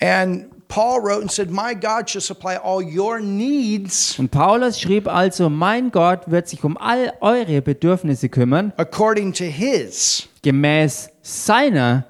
[0.00, 5.08] And Paul wrote and said, "My God shall supply all your needs Und Paulus schrieb
[5.08, 12.04] also, mein Gott wird sich um all eure Bedürfnisse kümmern, according to his." gemäß seiner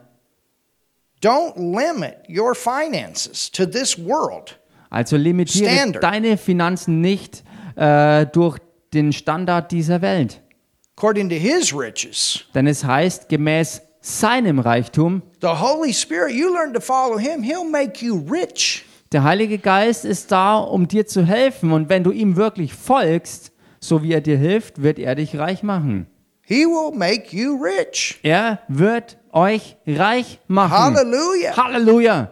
[1.25, 4.59] Don't limit your finances to this world.
[4.91, 6.03] Also limitiere Standard.
[6.05, 7.43] deine Finanzen nicht
[7.77, 8.59] äh, durch
[8.93, 10.43] den Standard dieser Welt.
[10.97, 12.45] According to his riches.
[12.55, 17.69] Denn es heißt, gemäß seinem Reichtum, The Holy Spirit, you learn to follow him, he'll
[17.69, 18.85] make you rich.
[19.13, 21.73] der Heilige Geist ist da, um dir zu helfen.
[21.73, 25.63] Und wenn du ihm wirklich folgst, so wie er dir hilft, wird er dich reich
[25.63, 26.07] machen.
[26.43, 28.21] He will make you rich.
[28.23, 30.71] Er wird euch reich machen.
[30.73, 31.57] Hallelujah.
[31.57, 32.31] Halleluja.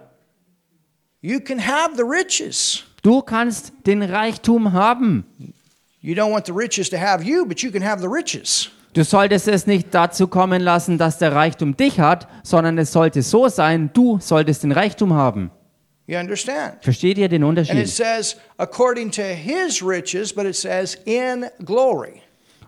[1.21, 2.85] You can have the riches.
[3.03, 5.25] Du kannst den Reichtum haben.
[6.01, 8.71] You don't want the riches to have you, but you can have the riches.
[8.95, 13.23] Du solltest es nicht dazu kommen lassen, dass der Reichtum dich hat, sondern es sollte
[13.23, 15.51] so sein, du solltest den Reichtum haben.
[16.07, 16.83] You understand?
[16.83, 17.89] Versteht ihr den And it Unterschied?
[17.89, 22.21] says, according to his riches, but it says in glory.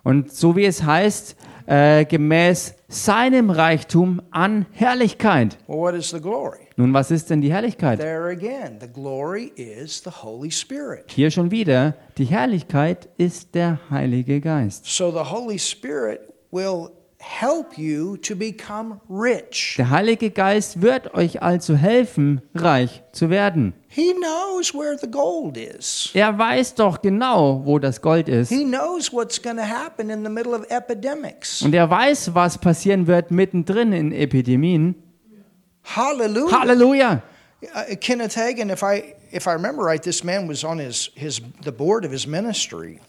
[0.02, 5.58] Und so wie es heißt, äh, gemäß seinem Reichtum an Herrlichkeit.
[5.66, 6.68] Well, what is the glory?
[6.76, 7.98] Nun, was ist denn die Herrlichkeit?
[7.98, 11.10] There again, the glory is the Holy Spirit.
[11.10, 14.86] Hier schon wieder, die Herrlichkeit ist der Heilige Geist.
[14.86, 16.90] So the Holy Spirit will
[17.24, 19.74] help you to become rich.
[19.78, 23.72] Der Heilige Geist wird euch also helfen, reich zu werden.
[23.88, 26.10] He knows where the gold is.
[26.14, 28.50] Er weiß doch genau, wo das Gold ist.
[28.50, 31.62] He knows what's going to happen in the middle of epidemics.
[31.62, 34.94] Und er weiß, was passieren wird mittendrin in Epidemien.
[35.84, 36.60] Hallelujah.
[36.60, 37.22] Halleluja!
[37.62, 41.40] Uh, Kenneth Hagin, if I if I remember right, this man was on his his
[41.64, 43.00] the board of his ministry.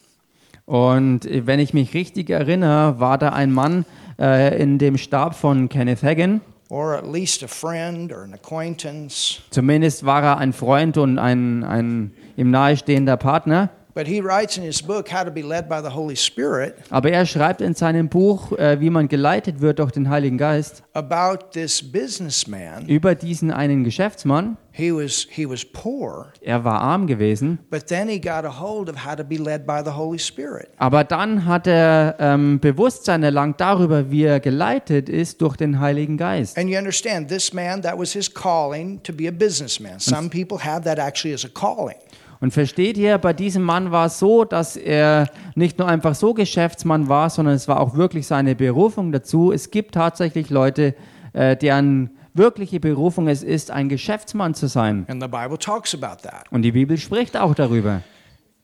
[0.65, 3.85] Und wenn ich mich richtig erinnere, war da ein Mann
[4.19, 6.41] äh, in dem Stab von Kenneth Hagin.
[6.69, 9.39] or at least a friend or an acquaintance.
[9.51, 13.69] Zumindest war er ein Freund und ein, ein ihm nahestehender Partner.
[13.95, 17.09] But he writes in his book, How to Be Led by the Holy Spirit, Aber
[17.11, 21.51] er schreibt in seinem Buch, äh, wie man geleitet wird durch den Heiligen Geist, about
[21.53, 22.85] this businessman.
[22.87, 24.57] über diesen einen Geschäftsmann.
[24.73, 28.89] He was, he was poor, Er war arm gewesen, but then he got a hold
[28.89, 30.67] of how to be led by the Holy Spirit.
[30.77, 36.17] aber dann hat er ähm, Bewusstsein erlangt darüber, wie er geleitet ist durch den Heiligen
[36.17, 36.57] Geist.
[36.57, 40.01] And you understand, this man, that was his calling to be a businessman.
[40.01, 41.95] Some people have that actually as a calling.
[42.39, 46.33] Und versteht ihr, bei diesem Mann war es so, dass er nicht nur einfach so
[46.33, 49.51] Geschäftsmann war, sondern es war auch wirklich seine Berufung dazu.
[49.51, 50.95] Es gibt tatsächlich Leute,
[51.33, 55.05] äh, deren wirkliche Berufung es ist, ein Geschäftsmann zu sein.
[55.07, 56.51] And the Bible talks about that.
[56.51, 58.01] Und die Bibel spricht auch darüber.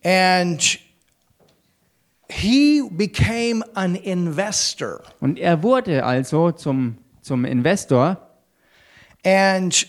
[0.04, 0.80] And
[2.30, 5.02] he became an investor.
[5.20, 8.18] Und er wurde also zum, zum Investor.
[9.24, 9.88] And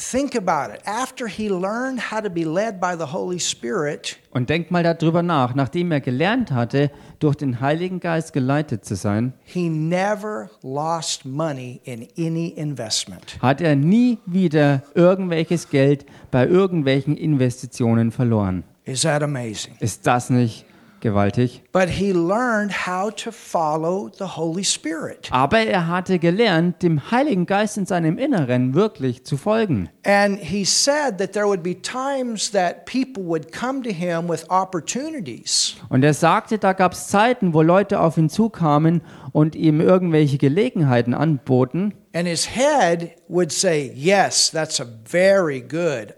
[0.00, 0.80] think about it.
[0.86, 5.22] After he learned how to be led by the Holy Spirit, Und denkt mal darüber
[5.22, 11.24] nach, nachdem er gelernt hatte, durch den Heiligen Geist geleitet zu sein, he never lost
[11.26, 13.38] money in any investment.
[13.42, 18.64] hat er nie wieder irgendwelches Geld bei irgendwelchen Investitionen verloren.
[18.84, 19.74] Is that amazing?
[19.80, 20.64] Ist das nicht
[21.00, 21.62] gewaltig?
[21.72, 25.28] But he learned how to follow the Holy Spirit.
[25.30, 29.88] Aber er hatte gelernt, dem Heiligen Geist in seinem Inneren wirklich zu folgen.
[30.04, 34.48] And he said that there would be times that people would come to him with
[34.48, 35.76] opportunities.
[35.88, 40.38] Und er sagte, da gab es Zeiten, wo Leute auf ihn zukamen und ihm irgendwelche
[40.38, 41.94] Gelegenheiten anboten.
[42.12, 46.14] And his head would say, Yes, that's a very good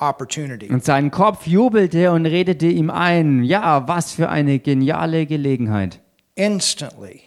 [0.00, 0.68] opportunity.
[0.68, 6.00] Und sein Kopf jubelte und redete ihm ein, ja, was für eine geniale Gelegenheit.
[6.34, 7.22] Instantly.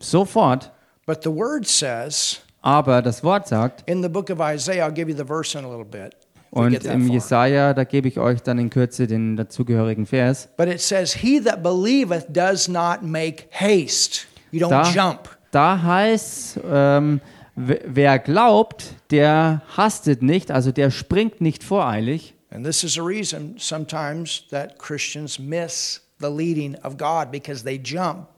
[0.00, 0.72] Sofort.
[1.06, 5.08] But the word says Aber das Wort sagt, in the book of Isaiah, I'll give
[5.10, 6.16] you the verse in a little bit.
[6.50, 7.08] und im.
[7.08, 10.48] Jesaja, da gebe ich euch dann in Kürze den dazugehörigen Vers.
[10.56, 14.26] But it says, He that believeth does not make haste.
[14.50, 15.36] You don't Da, jump.
[15.50, 17.20] da heißt, ähm,
[17.56, 22.34] wer glaubt, der hastet nicht, also der springt nicht voreilig.
[22.50, 27.80] And this is a reason sometimes that Christians miss the leading of God because they
[27.82, 28.28] jump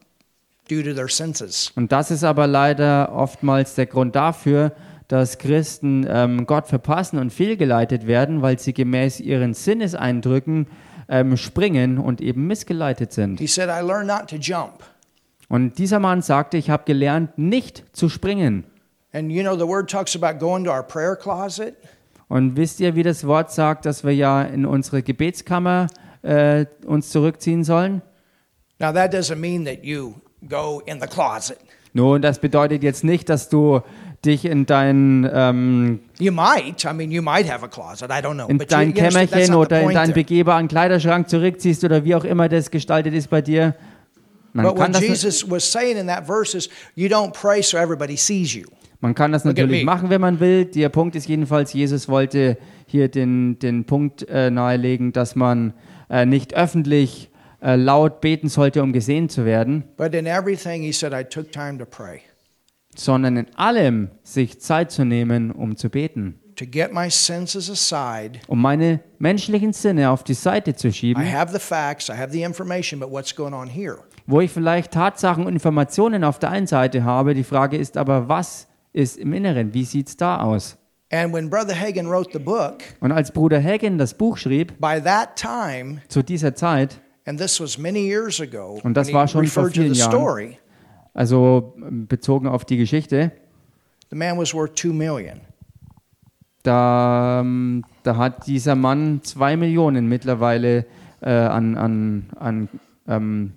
[0.68, 1.72] due to their senses.
[1.76, 4.72] Und das ist aber leider oftmals der Grund dafür,
[5.08, 10.66] dass Christen ähm, Gott verpassen und fehlgeleitet werden, weil sie gemäß ihren Sinneseindrücken
[11.08, 13.40] ähm, springen und eben missgeleitet sind.
[13.40, 14.84] He said, I learned not to jump.
[15.48, 18.64] Und dieser Mann sagte, ich habe gelernt, nicht zu springen.
[19.12, 21.76] And you know, the word talks about going to our prayer closet.
[22.28, 25.86] Und wisst ihr, wie das Wort sagt, dass wir ja in unsere Gebetskammer
[26.22, 28.02] äh, uns zurückziehen sollen?
[28.78, 30.14] Now, that doesn't mean that you
[30.46, 31.58] go in the closet.
[31.94, 33.80] Nun, das bedeutet jetzt nicht, dass du
[34.24, 36.84] dich in dein, ähm, You might.
[36.84, 38.10] I mean, you might have a closet.
[38.10, 38.46] I don't know.
[38.48, 43.14] in dein Kämmerchen oder in deinen begehbaren Kleiderschrank zurückziehst oder wie auch immer das gestaltet
[43.14, 43.74] ist bei dir.
[44.52, 47.62] Man But kann, what das, Jesus was saying in that verse is, you don't pray
[47.62, 48.64] so everybody sees you.
[49.00, 50.64] Man kann das natürlich machen, wenn man will.
[50.64, 55.74] Der Punkt ist jedenfalls, Jesus wollte hier den, den Punkt äh, nahelegen, dass man
[56.10, 57.30] äh, nicht öffentlich
[57.62, 61.52] äh, laut beten sollte, um gesehen zu werden, But in everything, he said, I took
[61.52, 62.20] time to pray,
[62.96, 66.40] sondern in allem sich Zeit zu nehmen, um zu beten.
[66.56, 68.40] to get my senses aside.
[68.48, 72.32] Um meine menschlichen Sinne auf die Seite zu I schieben, have the facts, I have
[72.32, 73.98] the information, but what's going on here?
[74.26, 77.34] wo ich vielleicht Tatsachen und Informationen auf der einen Seite habe.
[77.34, 79.74] Die Frage ist aber, was ist im Inneren?
[79.74, 80.76] Wie sieht es da aus?
[81.10, 85.00] And when Brother Hagen wrote the book, Und als Bruder Hagen das Buch schrieb, by
[85.02, 89.28] that time, zu dieser Zeit, and this was many years ago, Und das when war
[89.28, 90.12] schon vor referred to vielen the Jahren.
[90.12, 90.58] story,
[91.14, 93.32] also ähm, bezogen auf die Geschichte,
[94.10, 95.40] the man was worth two million.
[96.62, 100.84] da, ähm, da hat dieser Mann zwei Millionen mittlerweile
[101.22, 102.68] äh, an, an, an
[103.08, 103.52] ähm,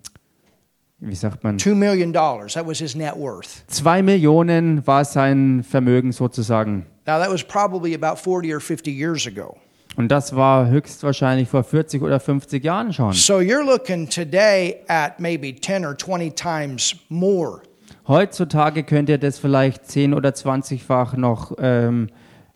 [1.02, 2.54] wie sagt man, Two million dollars.
[2.54, 3.64] That was his net worth.
[3.68, 6.86] zwei Millionen war sein Vermögen sozusagen.
[7.06, 9.58] Now that was probably about 40 or 50 years ago.
[9.98, 13.12] Und das war höchstwahrscheinlich vor 40 oder 50 Jahren schon.
[13.12, 17.62] So you're looking today at maybe 10 or 20 times more.
[18.08, 22.08] Heutzutage könnt ihr das vielleicht 10 oder 20-fach noch ähm,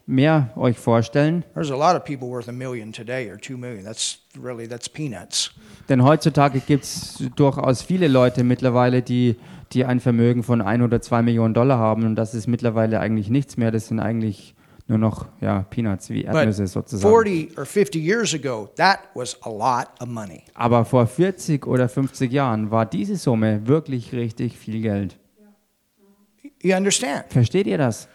[0.06, 1.44] mehr euch vorstellen.
[1.54, 3.84] There's a lot of people worth a million today or 2 million.
[3.84, 5.52] That's really that's peanuts.
[5.90, 9.38] Denn heutzutage gibt es durchaus viele Leute mittlerweile, die,
[9.72, 12.06] die ein Vermögen von 1 oder 2 Millionen Dollar haben.
[12.06, 13.72] Und das ist mittlerweile eigentlich nichts mehr.
[13.72, 14.56] Das sind eigentlich
[14.88, 17.12] nur noch ja, Peanuts wie Erdnüsse sozusagen.
[17.12, 20.44] 40 or 50 years ago, that was a lot of money.
[20.54, 25.18] Aber vor 40 oder 50 Jahren war diese Summe wirklich richtig viel Geld.
[27.30, 28.08] Versteht ihr das?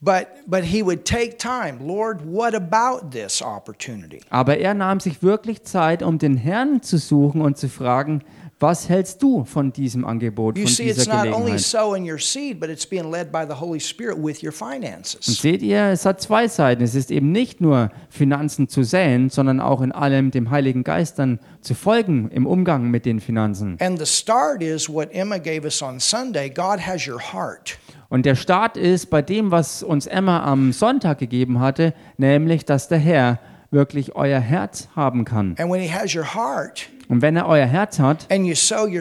[0.00, 1.78] But but he would take time.
[1.80, 4.20] Lord, what about this opportunity?
[4.28, 8.22] Aber er nahm sich wirklich Zeit, um den Herrn zu suchen und zu fragen,
[8.58, 11.60] was hältst du von diesem Angebot, von see, dieser Gelegenheit?
[11.60, 15.20] sowing your seed, but it's being led by the Holy Spirit with your Und finances.
[15.26, 16.82] seht ihr, es hat zwei Seiten.
[16.82, 21.18] Es ist eben nicht nur Finanzen zu säen, sondern auch in allem dem Heiligen Geist
[21.18, 23.76] dann zu folgen im Umgang mit den Finanzen.
[23.80, 26.48] And the start is what Emma gave us on Sunday.
[26.48, 27.78] God has your heart.
[28.08, 32.88] Und der Start ist bei dem, was uns Emma am Sonntag gegeben hatte, nämlich, dass
[32.88, 33.38] der Herr
[33.70, 35.56] wirklich euer Herz haben kann.
[35.56, 38.26] Heart Und wenn er euer Herz hat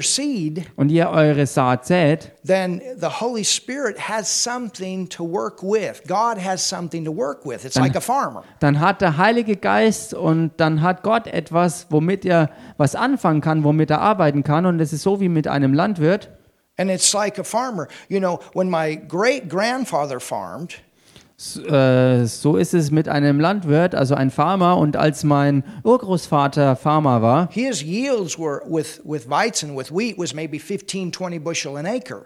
[0.02, 6.04] seed, und ihr eure Saat sät, then the Holy Spirit has something to work with.
[6.08, 7.66] God has something to work with.
[7.66, 8.44] It's like a farmer.
[8.60, 13.64] dann hat der Heilige Geist und dann hat Gott etwas, womit er was anfangen kann,
[13.64, 14.66] womit er arbeiten kann.
[14.66, 16.30] Und es ist so wie mit einem Landwirt.
[16.78, 17.88] And it's like a farmer.
[18.10, 20.82] You know, when my great grandfather farmed,
[21.38, 24.78] So ist es mit einem Landwirt, also ein Farmer.
[24.78, 30.34] Und als mein Urgroßvater Farmer war, his yields were with, with Weizen, with wheat, was
[30.34, 32.26] maybe 15, 20 bushel an acre.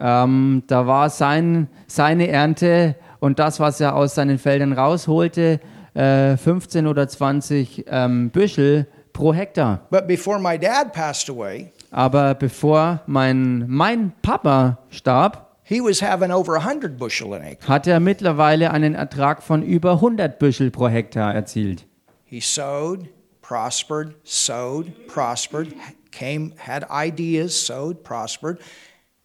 [0.00, 5.60] ähm, da war sein, seine Ernte und das, was er aus seinen Feldern rausholte,
[5.94, 9.80] äh, 15 oder 20 ähm, Büschel pro Hektar.
[9.90, 16.30] But before my dad passed away, Aber bevor mein, mein Papa starb, he was having
[16.30, 17.66] over 100 bushel an acre.
[17.66, 21.86] hat er mittlerweile einen Ertrag von über 100 Büschel pro Hektar erzielt.
[22.24, 23.08] He sowed,
[23.40, 25.74] prospered, sowed, prospered,
[26.10, 28.58] came, had ideas, sowed, prospered.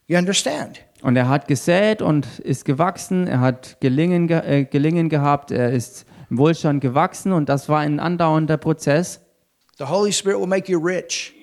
[0.08, 0.80] You understand?
[1.02, 5.72] Und er hat gesät und ist gewachsen, er hat Gelingen, ge äh, Gelingen gehabt, er
[5.72, 9.22] ist im Wohlstand gewachsen und das war ein andauernder Prozess.
[9.78, 11.34] The Holy Spirit will make you rich.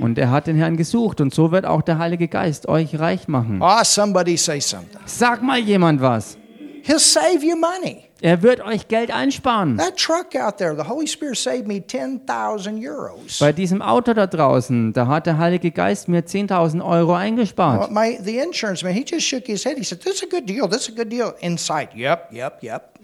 [0.00, 3.28] Und er hat den Herrn gesucht und so wird auch der Heilige Geist euch reich
[3.28, 3.60] machen.
[3.62, 5.00] Ah, somebody say something.
[5.06, 6.36] Sag mal jemand was.
[6.84, 8.04] He'll save you money.
[8.20, 9.76] Er wird euch Geld einsparen.
[9.76, 13.38] That truck out there, the Holy Spirit saved me 10,000 euros.
[13.38, 17.80] Bei diesem Auto da draußen, da hat der Heilige Geist mir 10.000 Euro eingespart.
[17.80, 19.76] Well, my the insurance man, he just shook his head.
[19.76, 20.68] He said, "This is a good deal.
[20.68, 22.97] This is a good deal." Inside, yep, yep, yep.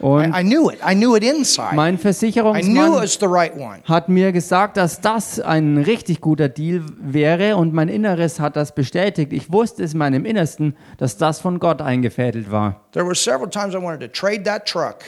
[0.00, 0.78] Und I, I knew it.
[0.88, 1.74] I knew it inside.
[1.74, 3.52] mein Versicherungsmann right
[3.84, 8.74] hat mir gesagt, dass das ein richtig guter Deal wäre und mein Inneres hat das
[8.74, 9.32] bestätigt.
[9.32, 12.82] Ich wusste es in meinem Innersten, dass das von Gott eingefädelt war.
[12.92, 14.98] There were several times I wanted to trade that truck,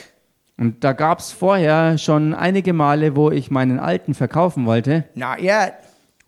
[0.57, 5.05] Und da gab es vorher schon einige Male, wo ich meinen alten verkaufen wollte.
[5.15, 5.73] not yet,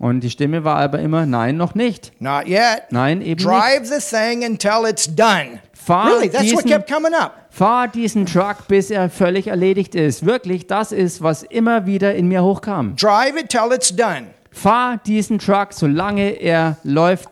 [0.04, 2.12] Und die Stimme war aber immer, nein, noch nicht.
[2.20, 2.84] not yet.
[2.90, 3.46] Nein, eben nicht.
[3.46, 5.60] Drive the thing until it's done.
[5.74, 7.46] Fahr Really, that's what diesen- kept coming up.
[7.50, 10.26] Fahr diesen Truck, bis er völlig erledigt ist.
[10.26, 12.98] Wirklich, das ist, was immer wieder in mir hochkam.
[12.98, 14.26] Drive it till it's done.
[14.52, 17.30] Fahr diesen Truck, solange er läuft,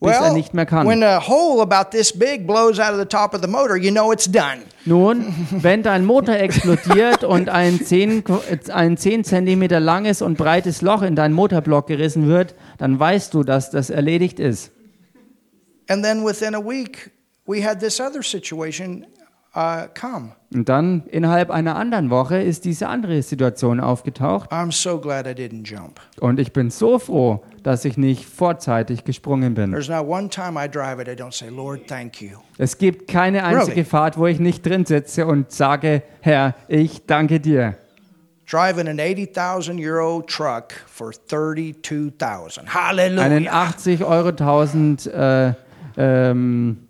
[0.00, 0.86] bis er nicht mehr kann.
[0.86, 3.90] when a hole about this big blows out of the top of the motor, you
[3.90, 4.58] know it's done.
[4.84, 10.82] Nun, wenn dein Motor explodiert und ein 10, Qu- ein 10 cm langes und breites
[10.82, 14.70] Loch in deinen Motorblock gerissen wird, dann weißt du, dass das erledigt ist.
[15.88, 17.10] And then within a week,
[17.46, 19.06] we had this other situation
[19.54, 20.32] uh, come.
[20.54, 24.50] Und dann innerhalb einer anderen Woche ist diese andere Situation aufgetaucht.
[24.52, 26.00] I'm so glad I didn't jump.
[26.20, 29.72] Und ich bin so froh, dass ich nicht vorzeitig gesprungen bin.
[29.72, 32.38] There's not one time I drive it, I don't say, Lord, thank you.
[32.58, 33.84] Es gibt keine einzige?
[33.84, 37.76] Fahrt, wo ich nicht drin sitze und sage, Herr, ich danke dir.
[38.48, 42.72] Driving an 80,000 euro truck for 32,000.
[42.72, 43.20] Hallelujah.
[43.20, 45.52] Einen 80 Euro 1000, äh,
[45.96, 46.86] ähm,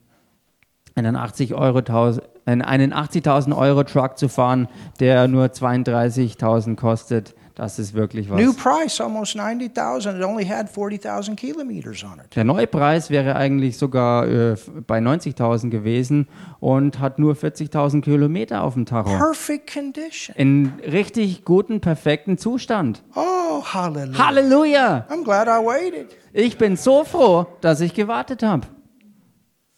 [0.94, 4.68] einen 80 Euro 1000, einen einen 80.000 Euro Truck zu fahren,
[5.00, 8.56] der nur 32.000 kostet, das ist wirklich New was.
[8.56, 10.18] price, almost 90,000.
[10.18, 12.36] It only had 40,000 kilometers on it.
[12.36, 16.28] Der Neupreis wäre eigentlich sogar äh, bei 90.000 gewesen
[16.60, 19.08] und hat nur 40.000 Kilometer auf dem Tacho.
[19.16, 20.36] Perfect condition.
[20.36, 23.02] In richtig guten, perfekten Zustand.
[23.14, 24.18] Oh, hallelujah.
[24.26, 25.06] Halleluja!
[25.10, 26.08] I'm glad I waited.
[26.34, 28.66] Ich bin so froh, dass ich gewartet habe.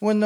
[0.01, 0.20] Als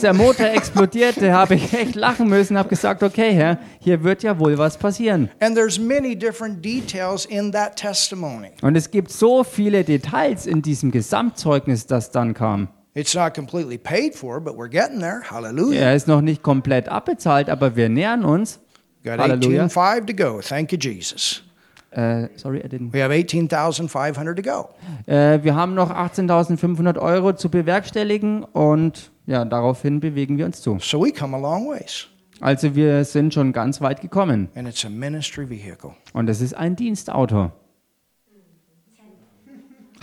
[0.00, 4.38] der Motor explodierte, habe ich echt lachen müssen, habe gesagt, okay, Herr, hier wird ja
[4.38, 5.28] wohl was passieren.
[5.40, 8.52] And there's many different details in that testimony.
[8.62, 12.68] Und es gibt so viele Details in diesem Gesamtzeugnis, das dann kam.
[12.94, 15.20] It's not completely paid for, but we're getting there.
[15.30, 15.80] Hallelujah.
[15.80, 18.60] Er ist noch nicht komplett abbezahlt, aber wir nähern uns.
[19.04, 19.66] Got Hallelujah.
[19.66, 20.40] 18.5 to go.
[20.40, 21.42] Thank you, Jesus.
[21.92, 22.92] Äh, sorry, I didn't.
[22.92, 24.68] We have 18,500 to go.
[25.06, 30.78] Äh, wir haben noch 18.500 Euro zu bewerkstelligen und ja, daraufhin bewegen wir uns zu.
[30.80, 32.08] So we come a long ways.
[32.40, 34.48] Also wir sind schon ganz weit gekommen.
[34.56, 35.92] And it's a ministry vehicle.
[36.12, 37.52] Und es ist ein Dienstauto.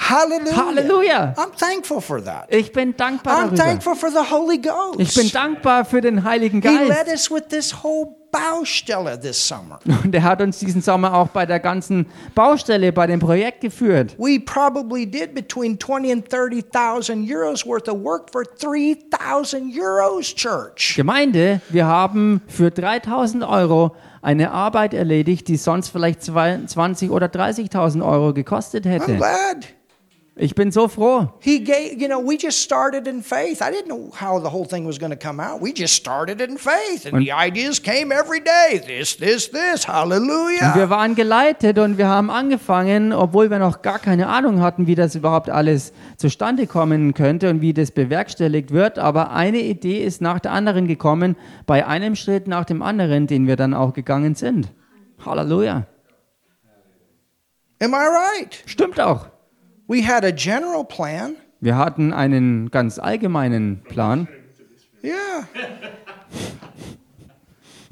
[0.09, 0.55] Hallelujah.
[0.55, 1.33] Halleluja!
[1.37, 2.47] I'm thankful for that.
[2.49, 3.55] Ich bin dankbar I'm darüber.
[3.63, 4.99] thankful for the Holy Ghost.
[4.99, 7.13] Ich bin dankbar für den Heiligen He led Geist.
[7.13, 9.79] us with this whole Baustelle this summer.
[10.03, 12.05] Und er hat uns diesen Sommer auch bei der ganzen
[12.35, 14.15] Baustelle, bei dem Projekt geführt.
[14.19, 20.93] We probably did between 20 and 30,000 euros worth of work for 3,000 euros, church.
[20.95, 28.03] Gemeinde, wir haben für 3000 Euro eine Arbeit erledigt, die sonst vielleicht 20 oder 30.000
[28.05, 29.15] Euro gekostet I'm hätte.
[29.15, 29.67] glad.
[30.41, 31.33] Ich bin so froh.
[31.41, 33.61] He gave, you know, we just started in faith.
[33.61, 35.61] I didn't know how the whole thing was going to come out.
[35.61, 38.79] We just started in faith, and the ideas came every day.
[38.79, 39.85] This, this, this.
[39.85, 40.75] Und Hallelujah.
[40.75, 44.95] wir waren geleitet und wir haben angefangen, obwohl wir noch gar keine Ahnung hatten, wie
[44.95, 48.97] das überhaupt alles zustande kommen könnte und wie das bewerkstelligt wird.
[48.97, 51.35] Aber eine Idee ist nach der anderen gekommen,
[51.65, 54.69] bei einem Schritt nach dem anderen, den wir dann auch gegangen sind.
[55.25, 55.85] Halleluja.
[57.81, 58.63] Am I right?
[58.65, 59.27] Stimmt auch.
[59.89, 61.35] We had a general plan.
[61.61, 64.27] Wir hatten einen ganz allgemeinen Plan.
[65.03, 65.47] Yeah.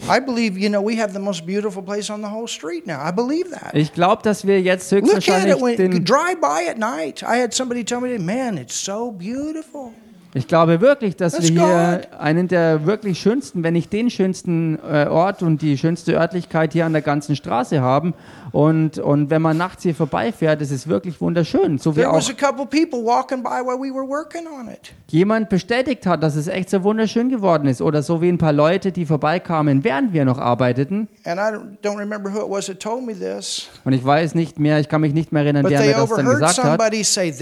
[0.08, 3.02] I believe, you know, we have the most beautiful place on the whole street now.
[3.02, 3.74] I believe that.
[3.74, 7.24] Ich glaube, dass wir jetzt Look at höchstwahrscheinlich it when den, drive by at night.
[7.24, 9.92] I had somebody tell me, man, it's so beautiful.
[10.38, 14.80] Ich glaube wirklich, dass That's wir hier einen der wirklich schönsten, wenn nicht den schönsten
[14.90, 18.14] äh, Ort und die schönste Örtlichkeit hier an der ganzen Straße haben.
[18.54, 21.78] Und, und wenn man nachts hier vorbeifährt, ist es wirklich wunderschön.
[21.78, 24.70] So wie There auch was a couple people walking by while we were working on
[24.70, 24.94] it.
[25.10, 27.82] jemand bestätigt hat, dass es echt so wunderschön geworden ist.
[27.82, 31.08] Oder so wie ein paar Leute, die vorbeikamen, während wir noch arbeiteten.
[31.26, 34.34] And I don't- don't remember who it was that told me this, Und ich weiß
[34.34, 36.80] nicht mehr, ich kann mich nicht mehr erinnern, but wer mir das dann gesagt hat.
[37.04, 37.34] say.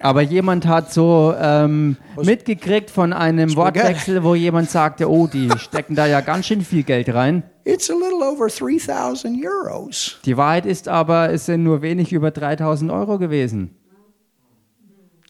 [0.00, 3.86] Aber jemand hat so ähm, mitgekriegt von einem Spaghetti.
[3.86, 7.42] Wortwechsel, wo jemand sagte, oh, die stecken da ja ganz schön viel Geld rein.
[7.64, 10.18] It's a little over 3,000 euros.
[10.24, 13.74] Die Wahrheit ist aber, es sind nur wenig über 3000 Euro gewesen.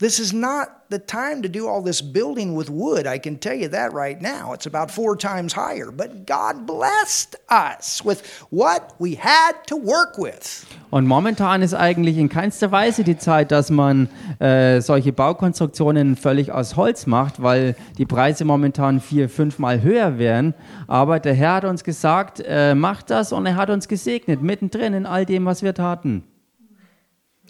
[0.01, 3.05] This is not the time to do all this building with wood.
[3.05, 4.53] I can tell you that right now.
[4.53, 5.91] It's about four times higher.
[5.91, 10.65] But God blessed us with what we had to work with.
[10.91, 16.53] Und momentan ist eigentlich in keinster Weise die Zeit, dass man äh, solche Baukonstruktionen völlig
[16.53, 20.55] aus Holz macht, weil die Preise momentan vier, fünfmal höher wären.
[20.87, 24.95] Aber der Herr hat uns gesagt, äh, macht das und er hat uns gesegnet, mittendrin
[24.95, 26.23] in all dem, was wir taten.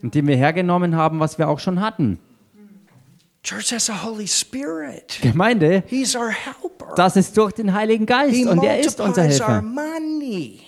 [0.01, 2.19] Indem wir hergenommen haben, was wir auch schon hatten.
[3.43, 5.19] Church has a Holy Spirit.
[5.23, 6.95] Gemeinde, He's our helper.
[6.97, 9.63] das ist durch den Heiligen Geist He und er ist unser multiplies our Helfer.
[9.63, 10.61] money.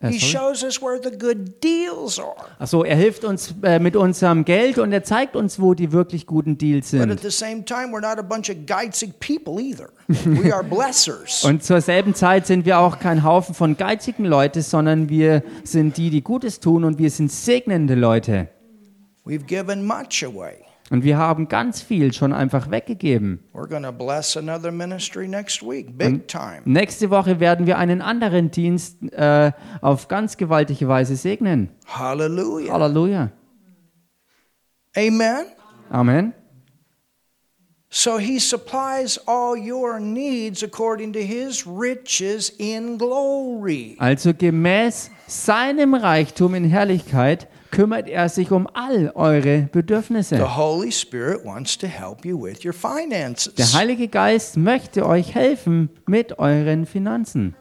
[0.00, 0.20] He sorry?
[0.20, 2.36] shows us where the good deals are.
[2.60, 6.24] Also er hilft uns äh, mit unserem Geld und er zeigt uns, wo die wirklich
[6.24, 7.20] guten Deals But at sind.
[7.22, 9.88] the same time, we're not a bunch of geizig people either.
[10.06, 11.42] We are blessers.
[11.42, 15.96] Und zur selben Zeit sind wir auch kein Haufen von geizigen Leute, sondern wir sind
[15.96, 18.46] die, die Gutes tun und wir sind segnende Leute.
[19.26, 20.58] We've given much away.
[20.90, 23.40] Und wir haben ganz viel schon einfach weggegeben.
[25.62, 26.66] Week.
[26.66, 31.68] Nächste Woche werden wir einen anderen Dienst äh, auf ganz gewaltige Weise segnen.
[31.86, 32.72] Hallelujah.
[32.72, 33.30] Halleluja.
[34.96, 35.44] Amen.
[35.90, 36.32] Amen.
[37.90, 43.96] So he supplies all your needs according to his riches in glory.
[43.98, 50.36] Also gemäß seinem Reichtum in Herrlichkeit kümmert er sich um all eure Bedürfnisse.
[50.36, 53.54] The Holy Spirit wants to help you with your finances.
[53.54, 57.54] Der Heilige Geist möchte euch helfen mit euren Finanzen.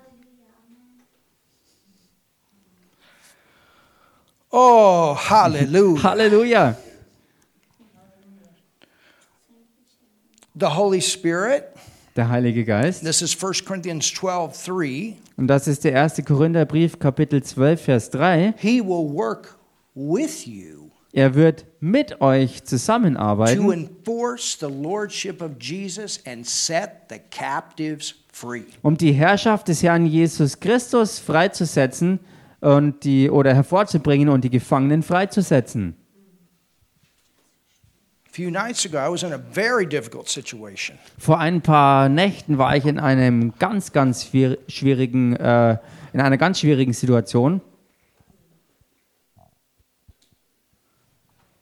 [4.51, 6.03] Oh, hallelujah.
[6.03, 6.75] Halleluja.
[10.59, 11.65] the Holy Spirit,
[12.15, 13.03] Der Heilige Geist.
[13.03, 15.15] this is 1 Corinthians 12 3.
[15.37, 16.23] Und das ist der 1.
[16.25, 18.55] Korintherbrief, Kapitel 12, Vers 3.
[18.57, 19.56] He will work
[19.97, 26.89] with you Er wird mit euch to zusammenarbeiten, enforce the lordship of Jesus and set
[27.09, 28.63] the captives free.
[28.83, 32.19] um die Herrschaft des Herrn Jesus Christus freizusetzen
[32.59, 35.95] und die oder hervorzubringen und die Gefangenen freizusetzen.
[38.27, 40.97] A few nights ago, I was in a very difficult situation.
[41.17, 45.77] Vor ein paar Nächten war ich in einem ganz, ganz schwier- schwierigen, äh,
[46.13, 47.61] in einer ganz schwierigen Situation.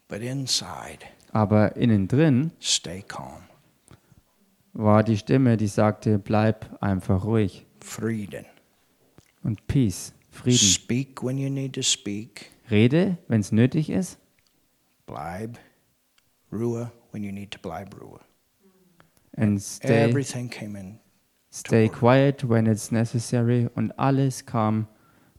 [0.08, 1.00] But inside,
[1.32, 3.44] Aber innen drin stay calm.
[4.74, 7.66] war die Stimme, die sagte, bleib einfach ruhig.
[7.82, 8.46] Frieden.
[9.44, 10.58] Und Peace, Frieden.
[10.58, 12.52] Speak when you need to speak.
[12.70, 14.18] Rede, wenn es nötig ist.
[15.06, 15.58] Bleib.
[16.52, 18.20] Ruhe when you need to bleib Ruhe.
[19.38, 21.00] And stay, Everything came in.
[21.52, 23.70] stay quiet when it's necessary.
[23.76, 24.88] Und alles kam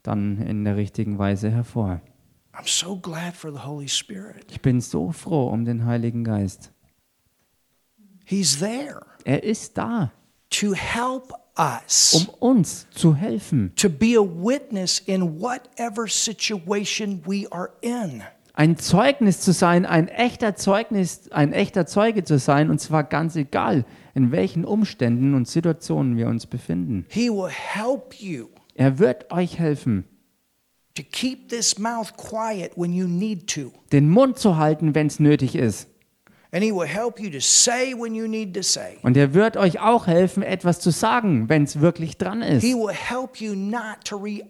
[0.03, 2.01] dann in der richtigen Weise hervor.
[2.59, 4.47] I'm so glad for the Holy Spirit.
[4.51, 6.73] Ich bin so froh um den Heiligen Geist.
[8.25, 10.13] He's there Er ist da,
[10.51, 13.73] to help us, um uns zu helfen.
[13.77, 18.23] to be a witness in whatever situation we are in.
[18.55, 23.37] Ein Zeugnis zu sein, ein echter Zeugnis, ein echter Zeuge zu sein, und zwar ganz
[23.37, 23.85] egal,
[24.15, 27.05] in welchen Umständen und Situationen wir uns befinden.
[27.11, 30.05] He will help you Er wird euch helfen,
[30.97, 33.73] to keep this mouth quiet when you need to.
[33.93, 35.89] den Mund zu halten, wenn es nötig ist.
[36.53, 38.99] And he will help you to say when you need to say.
[39.03, 42.63] Und er wird euch auch helfen, etwas zu sagen, wenn es wirklich dran ist.
[42.63, 44.47] He will help you not to re-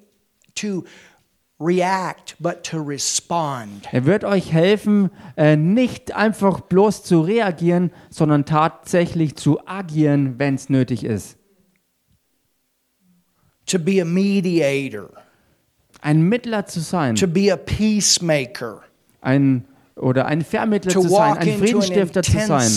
[0.54, 0.84] to
[1.58, 3.88] react, but to respond.
[3.90, 10.54] Er wird euch helfen, äh, nicht einfach bloß zu reagieren, sondern tatsächlich zu agieren, wenn
[10.54, 11.38] es nötig ist.
[13.66, 15.10] To be a mediator,
[16.06, 18.80] Ein Mittler zu sein, to be a peacemaker,
[19.22, 19.64] ein
[19.96, 22.70] oder ein Vermittler zu sein, ein Friedensstifter zu sein,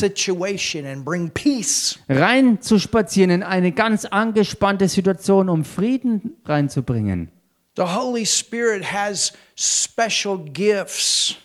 [2.10, 7.30] rein zu spazieren in eine ganz angespannte Situation, um Frieden reinzubringen.
[7.78, 11.36] The Holy Spirit has special gifts.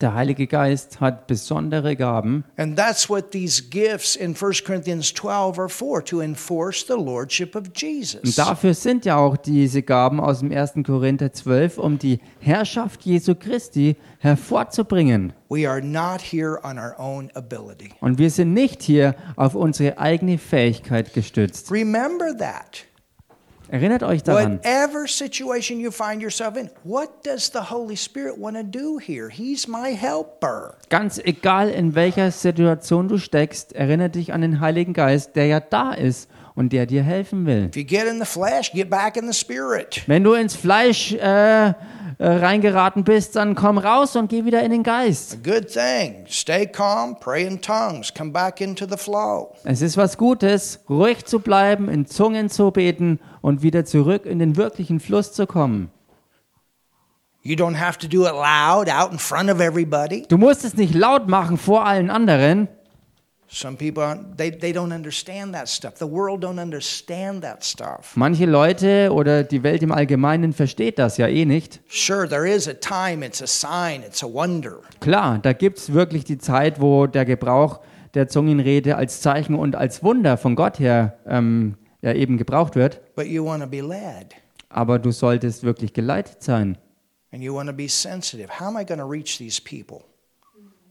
[0.00, 5.58] Der Heilige Geist hat besondere Gaben And that's what these gifts in 1 Corinthians 12
[5.58, 8.34] are for to enforce the lordship of und Jesus.
[8.34, 10.74] dafür sind ja auch diese Gaben aus dem 1.
[10.84, 15.32] Korinther 12, um die Herrschaft Jesu Christi hervorzubringen.
[15.48, 17.90] We are not here on our own ability.
[18.00, 21.70] Und wir sind nicht hier auf unsere eigene Fähigkeit gestützt.
[21.70, 22.86] Remember that.
[23.74, 24.60] Erinnert euch daran.
[24.60, 29.28] Whatever situation you find yourself in, what does the Holy Spirit want to do here?
[29.28, 30.76] He's my helper.
[30.90, 35.58] Ganz egal, in welcher Situation du steckst, erinnere dich an den Heiligen Geist, der ja
[35.58, 37.66] da ist und der dir helfen will.
[37.68, 40.02] If you get in the flesh, get back in the spirit.
[40.06, 41.74] Wenn du ins Fleisch äh, äh,
[42.18, 45.38] reingeraten bist, dann komm raus und geh wieder in den Geist.
[45.44, 46.24] A good thing.
[46.28, 49.52] Stay calm, pray in tongues, come back into the flow.
[49.64, 54.38] Es ist was Gutes, ruhig zu bleiben, in Zungen zu beten und wieder zurück in
[54.38, 55.90] den wirklichen Fluss zu kommen.
[57.42, 60.24] You don't have to do it loud out in front of everybody.
[60.28, 62.68] Du musst es nicht laut machen vor allen anderen.
[63.54, 65.94] Some people aren't, they, they don't understand that stuff.
[65.98, 68.16] The world don't understand that stuff.
[68.16, 71.80] Manche Leute oder die Welt im Allgemeinen versteht das ja eh nicht.
[71.88, 74.80] Sure, there is a time, it's a sign, it's a wonder.
[74.98, 77.78] Klar, da gibt es wirklich die Zeit, wo der Gebrauch
[78.14, 83.00] der Zungenrede als Zeichen und als Wunder von Gott her ähm, ja eben gebraucht wird.
[83.14, 84.34] But you want to be led
[84.68, 86.76] Aber du solltest wirklich geleitet sein.
[87.32, 88.48] and you want to be sensitive.
[88.58, 90.04] How am I going to reach these people?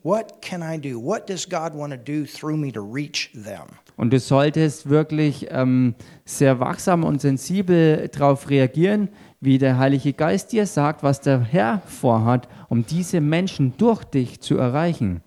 [0.04, 1.00] What can I do?
[1.00, 3.68] What does God want to do through me to reach them?
[3.96, 5.96] Und du solltest wirklich ähm,
[6.26, 9.08] sehr wachsam und sensibel darauf reagieren,
[9.40, 14.42] wie der Heilige Geist dir sagt, was der Herr vorhat, um diese Menschen durch dich
[14.42, 15.22] zu erreichen.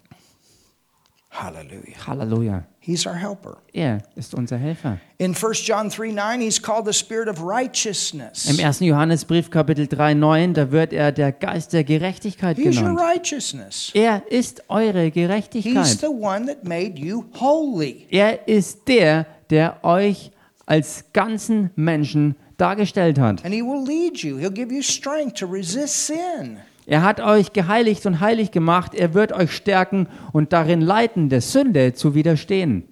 [1.31, 2.07] Hallelujah.
[2.07, 2.65] Halleluja.
[2.87, 3.57] He's our helper.
[3.73, 5.01] Er ist unser Helfer.
[5.19, 8.49] In 1 John 3 9, he's called the Spirit of righteousness.
[8.49, 8.79] Im 1.
[8.79, 13.91] Johannesbrief Kapitel 3, 9, da wird er der Geist der Gerechtigkeit He's your righteousness.
[13.93, 15.99] Er ist eure He's Gerechtigkeit.
[16.01, 18.07] the one that made you holy.
[18.09, 20.31] Er ist der, der euch
[20.65, 23.45] als ganzen Menschen dargestellt hat.
[23.45, 24.39] And he will lead you.
[24.39, 26.59] He'll give you strength to resist sin.
[26.87, 28.95] Er hat euch geheiligt und heilig gemacht.
[28.95, 32.89] Er wird euch stärken und darin leiten, der Sünde zu widerstehen.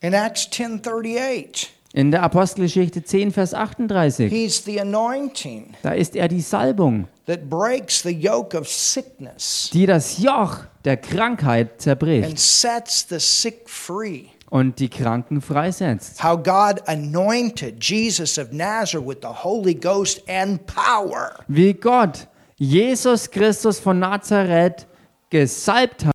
[0.00, 6.26] In Acts 10:38, In der Apostelgeschichte 10, Vers 38, he's the anointing da ist er
[6.26, 12.38] die Salbung, that breaks the yoke of sickness die das Joch der Krankheit and zerbricht
[12.38, 14.24] sets the sick free.
[14.50, 16.24] und die Kranken freisetzt.
[16.24, 21.44] How God anointed Jesus of Nazareth with the Holy Ghost and power.
[21.46, 24.86] Wie Gott Jesus Christus von Nazareth
[25.30, 26.12] gesalbt hat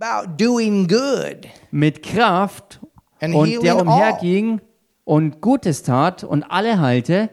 [0.00, 2.80] About doing good mit Kraft
[3.20, 3.82] and und der all.
[3.82, 4.60] umherging
[5.04, 7.30] und Gutes tat und alle heilte.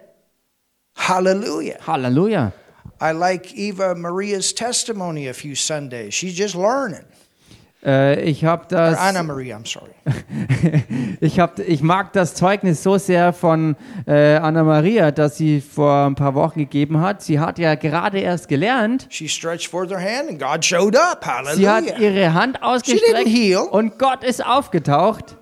[0.95, 1.77] Hallelujah.
[1.85, 2.53] Halleluja.
[3.01, 6.13] I like Eva Maria's testimony a few Sundays.
[6.13, 7.05] She's just learning.
[7.83, 9.91] Äh, ich habe Or das, Anna Maria, I'm sorry.
[11.19, 13.75] ich hab, ich mag das Zeugnis so sehr von
[14.05, 17.23] äh, Anna Maria, das sie vor ein paar Wochen gegeben hat.
[17.23, 19.07] Sie hat ja gerade erst gelernt.
[19.09, 21.25] She stretched forth her hand and God showed up.
[21.55, 21.97] Sie hat Hallelujah.
[21.99, 23.57] ihre Hand didn't ausgestreckt heal.
[23.57, 25.37] und Gott ist aufgetaucht.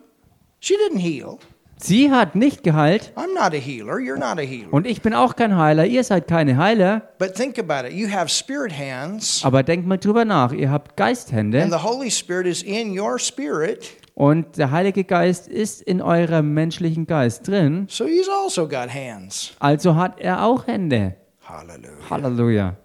[0.61, 1.37] She didn't heal.
[1.82, 3.95] Sie hat nicht geheilt I'm not a healer.
[3.95, 4.73] You're not a healer.
[4.73, 5.86] und ich bin auch kein Heiler.
[5.86, 7.03] Ihr seid keine Heiler.
[7.17, 7.93] But think about it.
[7.93, 10.51] You have spirit hands, Aber denkt mal drüber nach.
[10.51, 15.47] Ihr habt and Geisthände the Holy Spirit is in your spirit, Und der Heilige Geist
[15.47, 17.88] ist in eurem menschlichen Geist drin.
[17.89, 19.53] So he's also got hands.
[19.59, 21.15] Also hat er auch Hände.
[21.47, 22.09] Hallelujah.
[22.09, 22.75] Halleluja.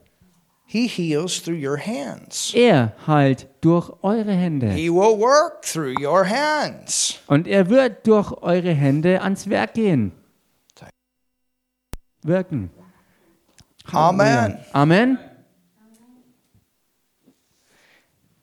[0.75, 2.53] He heals through your hands.
[2.53, 4.72] Er heilt durch eure Hände.
[4.72, 7.20] He will work through your hands.
[7.29, 10.11] Und er wird durch eure Hände ans Werk gehen.
[12.22, 12.70] Wirken.
[13.93, 14.59] Amen.
[14.72, 15.20] Amen.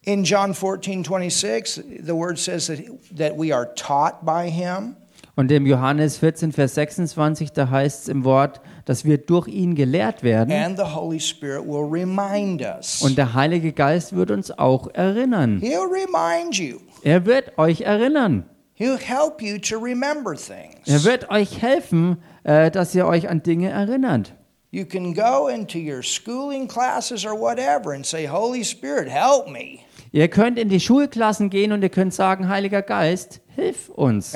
[0.03, 2.79] In John 14, 26, the word says that,
[3.11, 4.95] that we are taught by him.
[5.35, 9.75] Und im Johannes 14, Vers 26, da heißt es im Wort, dass wir durch ihn
[9.75, 10.51] gelehrt werden.
[10.51, 13.01] And the Holy Spirit will remind us.
[13.01, 15.61] Und der Heilige Geist wird uns auch erinnern.
[15.61, 16.79] He'll remind you.
[17.03, 18.45] Er wird euch erinnern.
[18.77, 20.87] He'll help you to remember things.
[20.87, 24.33] Er wird euch helfen, äh, dass ihr euch an Dinge erinnert.
[24.71, 29.79] You can go into your schooling classes or whatever and say, Holy Spirit, help me.
[30.13, 34.35] Ihr könnt in die Schulklassen gehen und ihr könnt sagen, Heiliger Geist, hilf uns.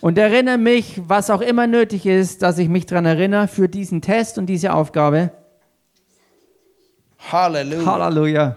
[0.00, 4.00] Und erinnere mich, was auch immer nötig ist, dass ich mich daran erinnere für diesen
[4.00, 5.30] Test und diese Aufgabe.
[7.30, 7.86] Hallelujah.
[7.86, 8.56] Halleluja.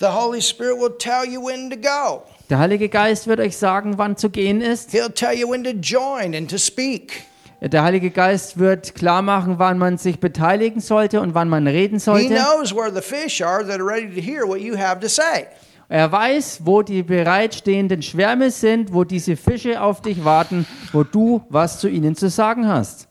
[0.00, 2.22] The Holy Spirit will tell you when to go.
[2.48, 4.94] Der Heilige Geist wird euch sagen, wann zu gehen ist.
[4.94, 7.24] He'll tell you when to join and to speak.
[7.60, 11.96] Der Heilige Geist wird klar machen, wann man sich beteiligen sollte und wann man reden
[11.96, 12.28] He sollte.
[12.34, 15.46] knows where the fish are that are ready to hear what you have to say.
[15.88, 21.42] Er weiß, wo die bereitstehenden Schwärme sind, wo diese Fische auf dich warten, wo du
[21.48, 23.08] was zu ihnen zu sagen hast.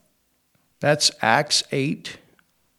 [0.79, 2.19] That's Acts 8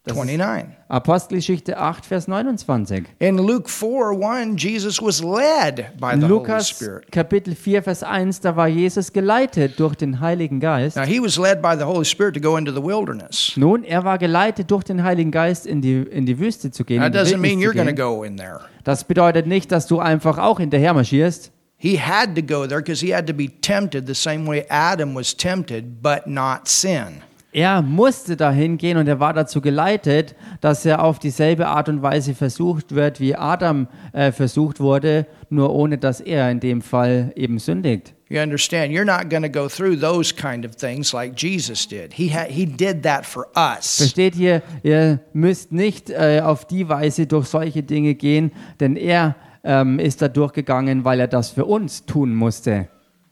[0.09, 0.67] 29.
[0.89, 3.05] Apostelgeschichte 8, Vers 29.
[3.19, 7.11] In Luke 4 1, Jesus was led by the Holy Lukas Spirit.
[7.13, 10.97] Kapitel 4, Vers 1, da war Jesus geleitet durch den Heiligen Geist.
[10.97, 13.53] Now, he was led by the Holy Spirit to go into the wilderness.
[13.57, 17.01] Nun, er war geleitet durch den Heiligen Geist in die, in die Wüste zu gehen.
[17.01, 18.61] That doesn't mean you're going to go in there.
[18.85, 21.53] Das bedeutet nicht, dass du einfach auch hinterher marschierst.
[21.81, 25.15] He had to go there because he had to be tempted the same way Adam
[25.15, 27.23] was tempted, but not sin.
[27.53, 32.03] Er musste dahin gehen und er war dazu geleitet, dass er auf dieselbe Art und
[32.03, 37.33] Weise versucht wird, wie Adam äh, versucht wurde, nur ohne dass er in dem Fall
[37.37, 38.15] eben sündigt.
[38.29, 38.93] You understand?
[38.93, 42.13] You're not going to go through those kind of things like Jesus did.
[42.13, 43.97] He had, he did that for us.
[43.97, 44.63] Versteht ihr?
[44.83, 49.35] Ihr müsst nicht äh, auf die Weise durch solche Dinge gehen, denn er
[49.65, 52.89] ähm, ist da durchgegangen, weil er das für uns tun musste.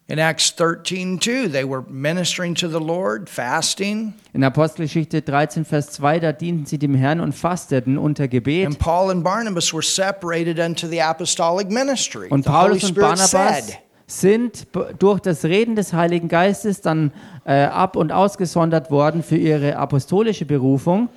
[0.08, 4.14] In Acts 13, 2, they were ministering to the Lord, fasting.
[4.32, 8.66] In Apostelgeschichte 13, Vers 2, da dienten sie dem Herrn und fasteten unter Gebet.
[8.66, 12.28] And Paul and Barnabas were separated unto the apostolic ministry.
[12.28, 14.68] Und the Paulus und Barnabas said, sind
[15.00, 17.10] durch das Reden des Heiligen Geistes dann
[17.44, 21.08] äh, ab und ausgesondert worden für ihre apostolische Berufung.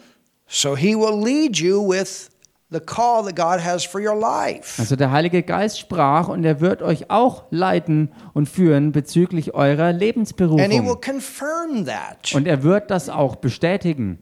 [0.47, 2.28] So he will lead you with
[2.71, 4.79] the call that God has for your life.
[4.79, 9.85] Also der Heilige Geist sprach und er wird euch auch leiten und führen bezüglich eurer
[9.85, 11.01] And he will Lebensberufung.
[11.01, 12.33] confirm that.
[12.33, 14.19] Und er wird das auch bestätigen.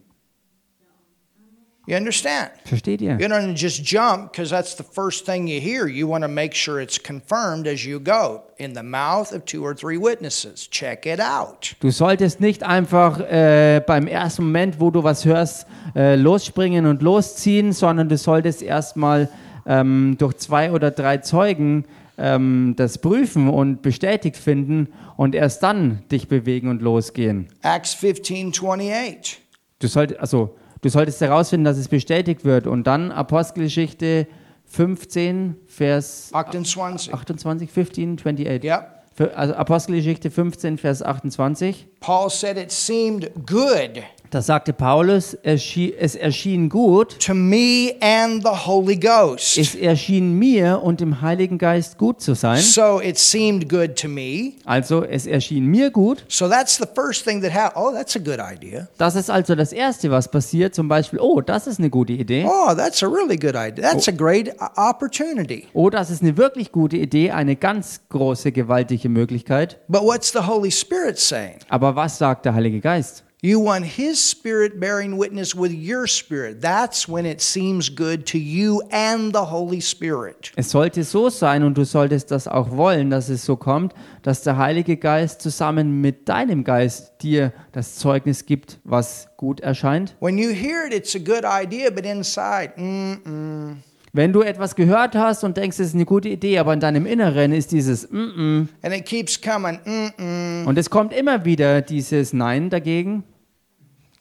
[1.88, 2.52] You understand?
[2.66, 3.18] Versteht ihr?
[3.18, 5.88] You don't just jump because that's the first thing you hear.
[5.88, 8.44] You want to make sure it's confirmed as you go.
[8.58, 10.68] In the mouth of two or three witnesses.
[10.70, 11.78] Check it out.
[11.80, 15.66] Du solltest nicht einfach äh, beim ersten Moment, wo du was hörst,
[15.96, 19.30] äh, losspringen und losziehen, sondern du solltest erstmal
[19.66, 21.86] ähm, durch zwei oder drei Zeugen
[22.18, 27.48] ähm, das prüfen und bestätigt finden und erst dann dich bewegen und losgehen.
[27.62, 29.40] Acts 15 28.
[29.80, 34.28] Du, sollt, also, du solltest herausfinden, dass es bestätigt wird und dann Apostelgeschichte
[34.66, 37.14] 15, Vers 28.
[37.14, 38.64] 28, 15, 28.
[38.64, 38.88] Yep.
[39.14, 41.88] Für- Also Apostelgeschichte 15, Vers 28.
[42.02, 48.66] Paul said it seemed good Da sagte Paulus, es erschien, gut, to me and the
[48.66, 49.58] Holy Ghost.
[49.58, 52.60] es erschien mir und dem Heiligen Geist gut zu sein.
[52.62, 54.54] So it seemed good to me.
[54.66, 56.26] Also es erschien mir gut.
[56.28, 57.78] So that's the first thing that happened.
[57.78, 58.88] Oh, that's a good idea.
[58.98, 60.76] Das ist also das Erste, was passiert.
[60.76, 62.46] Zum Beispiel, oh, das ist eine gute Idee.
[62.48, 63.92] Oh, that's a really good idea.
[63.92, 65.68] That's a great uh, opportunity.
[65.74, 69.80] Oh, das ist eine wirklich gute Idee, eine ganz große, gewaltige Möglichkeit.
[69.88, 71.60] But what's the Holy Spirit saying?
[71.70, 73.24] Aber was sagt der Heilige Geist?
[73.44, 76.60] You want His Spirit bearing witness with your spirit.
[76.60, 80.52] That's when it seems good to you and the Holy Spirit.
[80.56, 84.42] Es sollte so sein und du solltest das auch wollen, dass es so kommt, dass
[84.42, 90.16] der Heilige Geist zusammen mit deinem Geist dir das Zeugnis gibt, was gut erscheint.
[90.20, 93.76] When you hear it, it's a good idea, but inside, mm-mm.
[94.18, 97.06] Wenn du etwas gehört hast und denkst, es ist eine gute Idee, aber in deinem
[97.06, 100.66] Inneren ist dieses mm -mm, And it keeps coming, mm-mm.
[100.66, 103.24] und es kommt immer wieder dieses Nein dagegen.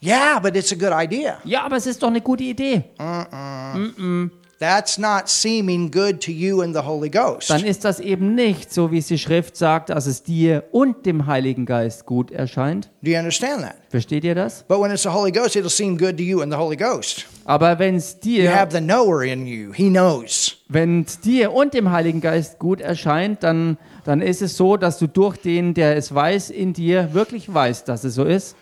[0.02, 1.38] Yeah, but it's a good idea.
[1.44, 2.84] Ja, aber es ist doch eine gute Idee.
[4.58, 7.50] That's not seeming good to you and the Holy Ghost.
[7.50, 11.06] dann ist das eben nicht, so wie es die Schrift sagt, dass es dir und
[11.06, 12.90] dem Heiligen Geist gut erscheint.
[13.02, 13.76] Do you understand that?
[13.90, 14.64] Versteht ihr das?
[14.66, 17.26] But when it's the Holy Ghost, it'll seem good to you and the Holy Ghost.
[17.44, 19.72] Aber wenn es You dir, have the knower in you.
[19.72, 20.56] He knows.
[20.68, 24.98] wenn es dir und dem Heiligen Geist gut erscheint, dann, dann ist es so, dass
[24.98, 28.56] du durch den, der es weiß, in dir wirklich weißt, dass es so ist.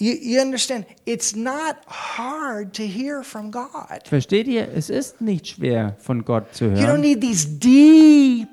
[0.00, 0.86] You, you understand?
[1.06, 4.00] It's not hard to hear from God.
[4.04, 4.68] Versteht ihr?
[4.72, 7.00] Es ist nicht schwer, von Gott zu You don't hören.
[7.00, 8.48] need these deep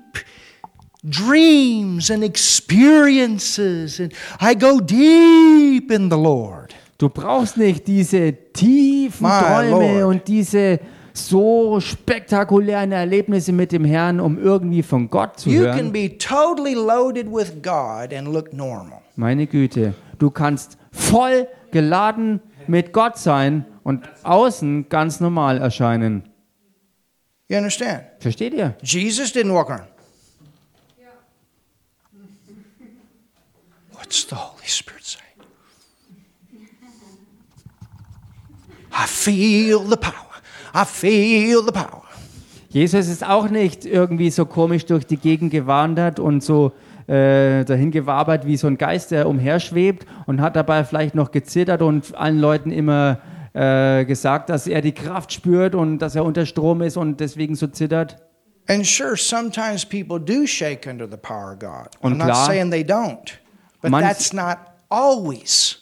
[1.04, 4.00] dreams and experiences.
[4.00, 6.74] And I go deep in the Lord.
[6.98, 10.16] Du brauchst nicht diese tiefen My Träume Lord.
[10.16, 10.80] und diese
[11.14, 15.91] so spektakulären Erlebnisse mit dem Herrn, um irgendwie von Gott zu You can hören.
[15.91, 19.02] be totally loaded with God and look normal.
[19.16, 26.30] Meine Güte, du kannst voll geladen mit Gott sein und außen ganz normal erscheinen.
[27.48, 28.04] You understand?
[28.20, 28.76] Versteht ihr?
[28.82, 29.88] Jesus didn't walk around.
[33.91, 35.22] What's the Holy Spirit saying?
[38.91, 40.41] I feel the power.
[40.74, 42.04] I feel the power.
[42.70, 46.74] Jesus ist auch nicht irgendwie so komisch durch die Gegend gewandert und so
[47.08, 51.82] äh, dahin gewabert wie so ein Geist, der umherschwebt und hat dabei vielleicht noch gezittert
[51.82, 53.20] und allen Leuten immer
[53.53, 57.56] äh, gesagt, dass er die Kraft spürt und dass er unter Strom ist und deswegen
[57.56, 58.18] so zittert.
[58.68, 61.89] And sure, sometimes people do shake under the power of God.
[62.01, 63.34] I'm Und not klar, saying they don't,
[63.82, 64.58] but manch- that's not
[64.89, 65.82] always.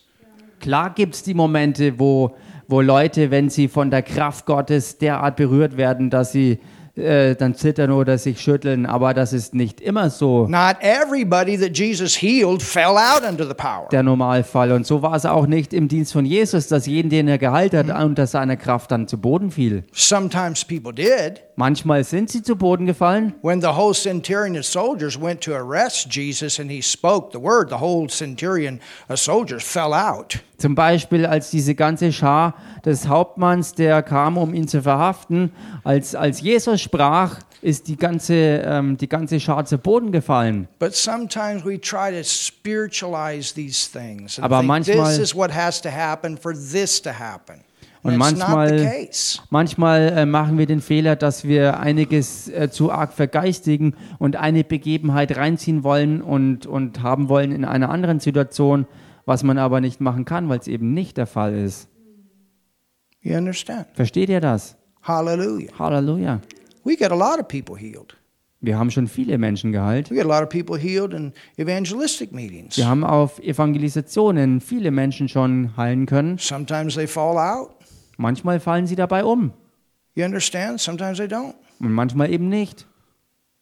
[0.60, 2.36] Klar gibt es die Momente, wo,
[2.68, 6.60] wo Leute, wenn sie von der Kraft Gottes derart berührt werden, dass sie
[6.96, 11.76] äh, dann zittern oder sich schütteln, aber das ist nicht immer so Not everybody that
[11.76, 13.88] Jesus healed fell out under the power.
[13.92, 14.72] der Normalfall.
[14.72, 17.74] Und so war es auch nicht im Dienst von Jesus, dass jeden, den er geheilt
[17.74, 19.84] hat, unter seiner Kraft dann zu Boden fiel.
[19.92, 21.42] Sometimes people did.
[21.56, 23.34] Manchmal sind sie zu Boden gefallen.
[23.42, 27.70] When the whole centurion of soldiers went to arrest Jesus and he spoke the word,
[27.70, 28.80] the whole centurion
[29.10, 30.40] of soldiers fell out.
[30.58, 32.56] Zum Beispiel, als diese ganze Schar
[32.86, 35.52] des Hauptmanns, der kam, um ihn zu verhaften,
[35.84, 40.68] als, als Jesus sprach, ist die ganze, ähm, die ganze Schar zu Boden gefallen.
[40.80, 45.82] But sometimes we try to spiritualize these things Aber think manchmal- this is what has
[45.82, 47.62] to happen for this to happen.
[48.04, 49.08] Und manchmal,
[49.50, 54.66] manchmal äh, machen wir den Fehler, dass wir einiges äh, zu arg vergeistigen und eine
[54.66, 58.88] Begebenheit reinziehen wollen und, und haben wollen in einer anderen Situation,
[59.26, 61.88] was man aber nicht machen kann, weil es eben nicht der Fall ist.
[63.24, 63.88] You understand?
[63.94, 64.76] Versteht ihr das?
[65.04, 65.72] Hallelujah.
[65.80, 66.42] Halleluja.
[66.84, 68.18] We get a lot of people healed.
[68.62, 70.10] Wir haben schon viele Menschen geheilt.
[70.10, 72.78] We get a lot of people healed in evangelistic meetings.
[72.78, 76.38] Wir haben auf Evangelisationen viele Menschen schon heilen können.
[76.38, 77.72] Sometimes they fall out.
[78.18, 79.52] Manchmal fallen sie dabei um
[80.16, 80.80] You understand?
[80.80, 81.56] Sometimes they don't.
[81.80, 82.86] und manchmal eben nicht.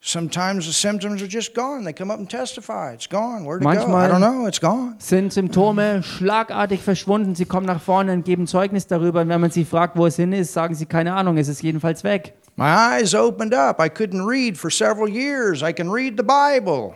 [0.03, 1.83] Sometimes the symptoms are just gone.
[1.85, 2.93] They come up and testify.
[2.93, 3.45] It's gone.
[3.45, 3.69] Where'd it go?
[3.69, 4.47] Manchmal- I don't know.
[4.47, 4.95] It's gone.
[4.97, 9.21] Sind Symptome schlagartig verschwunden, sie kommen nach vorne und geben Zeugnis darüber.
[9.21, 11.61] Und wenn man sie fragt, wo es hin ist, sagen sie keine Ahnung, es ist
[11.61, 12.33] jedenfalls weg.
[12.55, 13.79] My eyes opened up.
[13.79, 15.61] I couldn't read for several years.
[15.61, 16.95] I can read the Bible.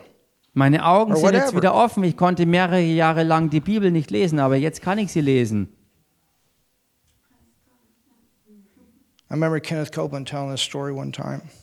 [0.52, 2.02] Meine Augen sind jetzt wieder offen.
[2.02, 5.68] Ich konnte mehrere Jahre lang die Bibel nicht lesen, aber jetzt kann ich sie lesen.
[7.28, 9.15] I remember Kenneth Copeland telling this story one time.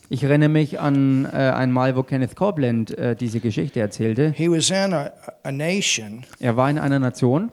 [0.09, 4.33] Ich erinnere mich an äh, einmal, wo Kenneth Copeland äh, diese Geschichte erzählte.
[4.35, 5.11] He was in a,
[5.43, 7.51] a nation Er war in einer Nation,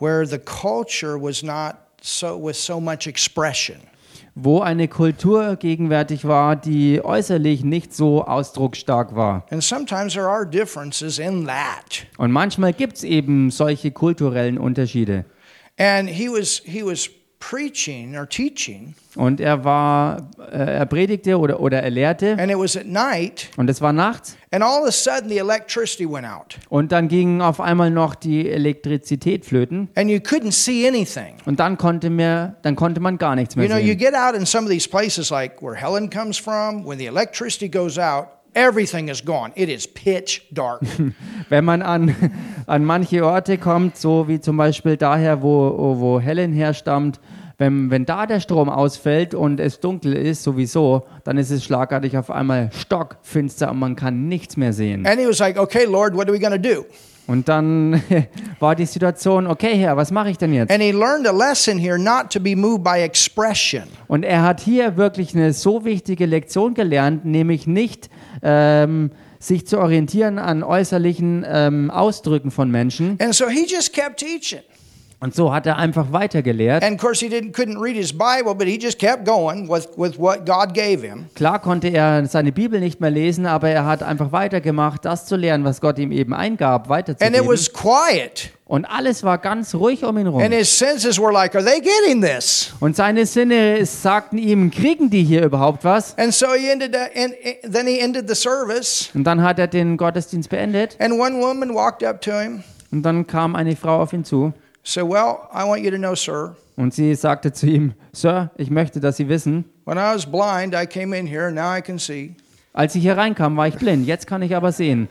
[0.00, 3.76] where the culture was not so with so much expression.
[4.34, 9.44] wo eine Kultur gegenwärtig war, die äußerlich nicht so ausdrucksstark war.
[9.50, 12.06] And sometimes there are differences in that.
[12.18, 15.24] Und manchmal gibt es eben solche kulturellen Unterschiede.
[15.76, 17.08] And he was he was
[19.16, 22.36] Und er war, äh, er predigte oder, oder er lehrte.
[22.38, 25.38] And it was at night, und es war nachts and all of a sudden the
[25.38, 29.88] electricity went out, und dann ging auf einmal noch die Elektrizität flöten.
[29.96, 30.20] You
[31.46, 33.98] und dann konnte, mehr, dann konnte man gar nichts You mehr know, you sehen.
[33.98, 37.68] get out in some of these places like where Helen comes from, when the electricity
[37.68, 38.26] goes out,
[38.58, 39.52] everything is gone.
[39.54, 40.82] It is pitch dark.
[41.48, 42.14] Wenn man an,
[42.66, 47.20] an manche Orte kommt, so wie zum Beispiel daher, wo, wo Helen herstammt,
[47.60, 52.16] wenn, wenn da der Strom ausfällt und es dunkel ist sowieso, dann ist es schlagartig
[52.16, 55.04] auf einmal stockfinster und man kann nichts mehr sehen.
[55.06, 56.84] and he was like, "Okay, Lord, what are we going to do?"
[57.28, 58.02] Und dann
[58.58, 60.72] war die Situation, okay Herr, was mache ich denn jetzt?
[60.72, 63.82] And he learned a lesson here not to be moved by expression.
[64.08, 68.08] Und er hat hier wirklich eine so wichtige Lektion gelernt, nämlich nicht
[68.42, 73.18] ähm, sich zu orientieren an äußerlichen ähm, Ausdrücken von Menschen.
[73.20, 74.62] And so he just kept teaching.
[75.20, 76.84] Und so hat er einfach weitergelehrt.
[81.34, 85.34] Klar konnte er seine Bibel nicht mehr lesen, aber er hat einfach weitergemacht, das zu
[85.34, 87.48] lernen, was Gott ihm eben eingab, And it weiterzugeben.
[87.48, 88.50] was quiet.
[88.64, 90.42] Und alles war ganz ruhig um ihn And rum.
[90.52, 92.72] his senses were like, Are they getting this?
[92.80, 96.16] Und seine Sinne sagten ihm, kriegen die hier überhaupt was?
[96.18, 97.32] And so he ended up, and
[97.64, 99.10] and then he ended the service.
[99.14, 102.62] Und dann hat er den Gottesdienst beendet And one woman walked up to him,
[102.92, 104.52] und dann kam eine Frau auf ihn zu
[104.88, 108.70] said, Well, I want you to know, sir, und sie sagte zu ihm, Sir, ich
[108.70, 111.98] möchte, dass Sie wissen, when I was blind, I came in here, now I can
[111.98, 112.36] see.
[112.72, 115.08] als ich hier reinkam, war ich blind, jetzt kann ich aber sehen.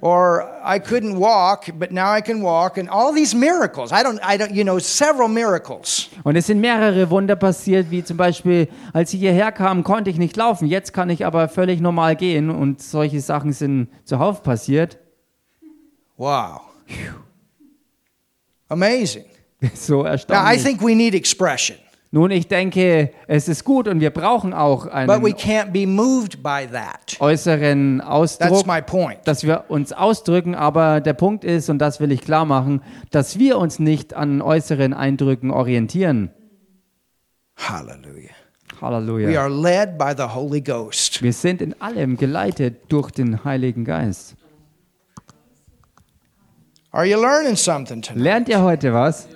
[0.00, 3.92] Or I couldn't walk, but now I can walk, and all these miracles.
[3.92, 6.08] I don't, I don't, you know, several miracles.
[6.24, 10.18] Und es sind mehrere Wunder passiert, wie zum Beispiel, als ich hierher kam, konnte ich
[10.18, 14.98] nicht laufen, jetzt kann ich aber völlig normal gehen und solche Sachen sind zuhauf passiert.
[16.16, 16.62] Wow.
[18.72, 19.24] Amazing.
[19.74, 20.62] So Now, I erstaunlich.
[20.64, 21.76] think we need expression,
[22.10, 25.86] Nun, ich denke, es ist gut und wir brauchen auch but einen we can't be
[25.86, 27.16] moved by that.
[27.20, 29.18] äußeren That's Ausdruck, my point.
[29.24, 33.38] dass wir uns ausdrücken, aber der Punkt ist, und das will ich klar machen, dass
[33.38, 36.30] wir uns nicht an äußeren Eindrücken orientieren.
[37.56, 38.30] Hallelujah.
[38.80, 39.40] We Halleluja.
[39.40, 41.22] are led by the Holy Ghost.
[41.22, 44.34] Wir sind in allem geleitet durch den Heiligen Geist.
[46.92, 48.22] Are you learning something tonight?
[48.22, 49.26] Lernt ihr heute was?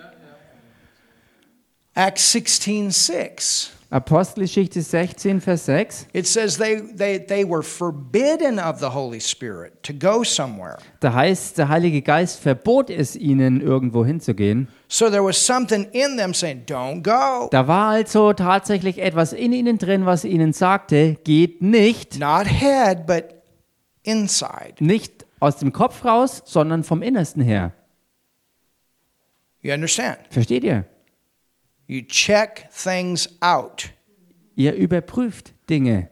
[1.95, 3.71] Acts 16 6.
[3.89, 6.07] Apostelgeschichte 16, Vers 6.
[6.13, 10.77] It says they, they, they were forbidden of the Holy Spirit to go somewhere.
[10.99, 14.67] Da heißt, der Heilige Geist verbot es ihnen, irgendwo hinzugehen.
[14.89, 17.47] So there was something in them saying, Don't go.
[17.49, 23.07] Da war also tatsächlich etwas in ihnen drin, was ihnen sagte, geht nicht, Not head,
[23.07, 23.33] but
[24.03, 24.75] inside.
[24.79, 27.73] nicht aus dem Kopf raus, sondern vom Innersten her.
[29.61, 30.19] You understand?
[30.29, 30.85] Versteht ihr?
[31.87, 33.89] You check things out.
[34.55, 36.09] Ihr überprüft Dinge.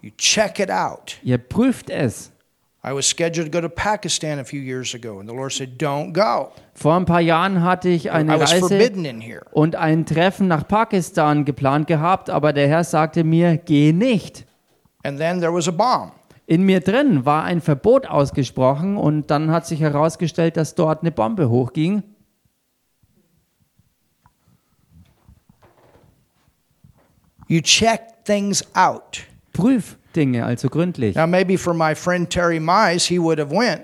[0.00, 1.18] You check it out.
[1.22, 2.32] Ihr prüft es.
[2.84, 5.78] I was scheduled to go to Pakistan a few years ago, and the Lord said,
[5.78, 6.52] Don't go.
[6.74, 8.92] Vor ein paar Jahren hatte ich eine Reise
[9.50, 14.46] und ein Treffen nach Pakistan geplant gehabt, aber der Herr sagte mir, geh nicht.
[15.08, 16.12] And then there was a bomb.
[16.46, 21.10] In mir drin war ein Verbot ausgesprochen und dann hat sich herausgestellt, dass dort eine
[21.10, 22.02] Bombe hochging.
[27.48, 29.24] You check things out.
[29.54, 31.16] Prüf Dinge also gründlich.
[31.16, 33.82] Now, maybe for my friend Terry Mize, he would have went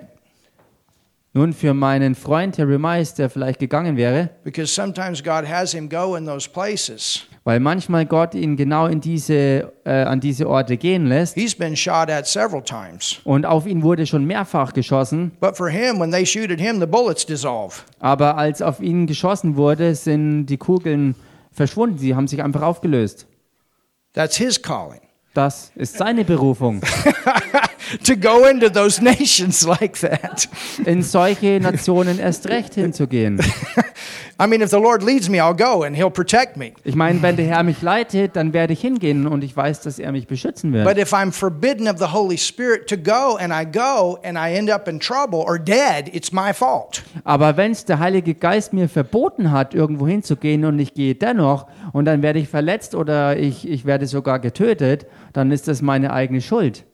[1.33, 5.89] Nun für meinen Freund Terry Mice, der vielleicht gegangen wäre, because sometimes God has him
[5.89, 7.27] go in those places.
[7.45, 11.77] Weil manchmal Gott ihn genau in diese, äh, an diese Orte gehen lässt He's been
[11.77, 13.21] shot at several times.
[13.25, 16.81] und auf ihn wurde schon mehrfach geschossen, But for him, when they shoot at him,
[16.81, 17.83] the bullets dissolve.
[18.01, 21.15] aber als auf ihn geschossen wurde, sind die Kugeln
[21.53, 23.27] verschwunden, sie haben sich einfach aufgelöst.
[24.15, 25.01] That's his calling.
[25.35, 26.81] Das ist seine Berufung,
[28.05, 30.49] to go into those nations like that.
[30.85, 33.41] in solche Nationen erst recht hinzugehen.
[34.37, 36.73] I mean, if the Lord leads me, I'll go and he'll protect me.
[36.83, 40.01] Ich meine, wenn der Herr mich leitet, dann werde ich hingehen und ich weiß, dass
[40.01, 40.85] er mich beschützen wird.
[40.85, 44.53] But if I'm forbidden of the Holy Spirit to go and I go and I
[44.57, 47.05] end up in trouble or dead, it's my fault.
[47.23, 51.67] Aber wenn es der Heilige Geist mir verboten hat, irgendwo hinzugehen und ich gehe dennoch
[51.93, 56.13] und dann werde ich verletzt oder ich, ich werde sogar getötet, dann ist das meine
[56.13, 56.85] eigene Schuld.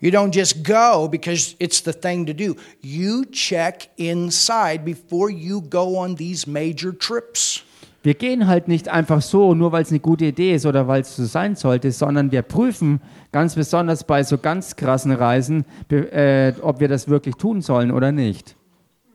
[0.00, 2.54] You don't just go because it's the thing to do.
[2.82, 7.64] You check inside before you go on these major trips.
[8.04, 11.00] Wir gehen halt nicht einfach so, nur weil es eine gute Idee ist oder weil
[11.00, 13.00] es so sein sollte, sondern wir prüfen
[13.32, 18.12] ganz besonders bei so ganz krassen Reisen, äh, ob wir das wirklich tun sollen oder
[18.12, 18.54] nicht.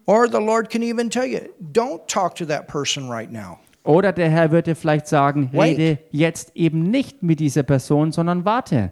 [0.05, 1.39] Or the Lord can even tell you,
[1.71, 3.57] don't talk to that person right now.
[3.85, 5.77] Oder der Herr wird dir vielleicht sagen, Wait.
[5.77, 8.91] rede jetzt eben nicht mit dieser Person, sondern warte.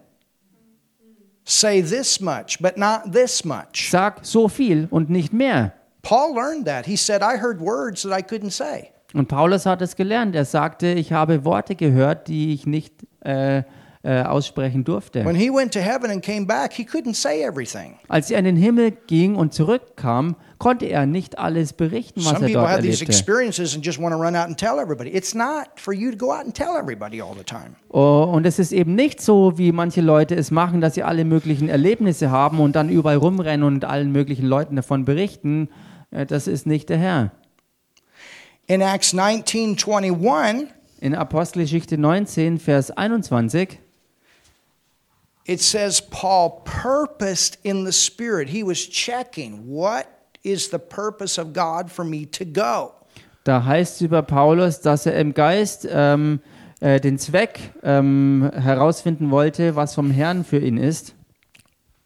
[1.52, 3.90] Say this much, but not this much.
[3.92, 5.74] Sag so viel und nicht mehr.
[6.02, 6.86] Paul learned that.
[6.86, 8.92] He said, I heard words that I couldn't say.
[9.14, 10.34] Und Paulus hat es gelernt.
[10.34, 12.94] Er sagte, ich habe Worte gehört, die ich nicht
[13.26, 13.64] äh,
[14.04, 15.26] äh, aussprechen durfte.
[15.26, 18.00] When he went to heaven and came back, he couldn't say everything.
[18.08, 22.36] Als er in den Himmel ging und zurückkam, konnte er nicht alles berichten, was Some
[22.36, 23.12] er people dort have these erlebte.
[23.12, 25.10] experiences and just want to run out and tell everybody.
[25.10, 27.76] It's not for you to go out and tell everybody all the time.
[27.90, 31.26] Oh, und es ist eben nicht so, wie manche Leute es machen, dass sie alle
[31.26, 35.68] möglichen Erlebnisse haben und dann überall rumrennen und allen möglichen Leuten davon berichten.
[36.12, 37.32] Äh, Das ist nicht der Herr.
[38.68, 40.68] In Acts 19:21,
[41.00, 43.80] In Apostelgeschichte 19, Vers 21,
[45.46, 48.50] it says Paul purposed in the spirit.
[48.50, 50.06] He was checking what
[50.44, 52.94] is the purpose of God for me to go.
[53.44, 56.40] Da heißt über Paulus, dass er im Geist ähm,
[56.80, 61.16] äh, den Zweck ähm, herausfinden wollte, was vom Herrn für ihn ist.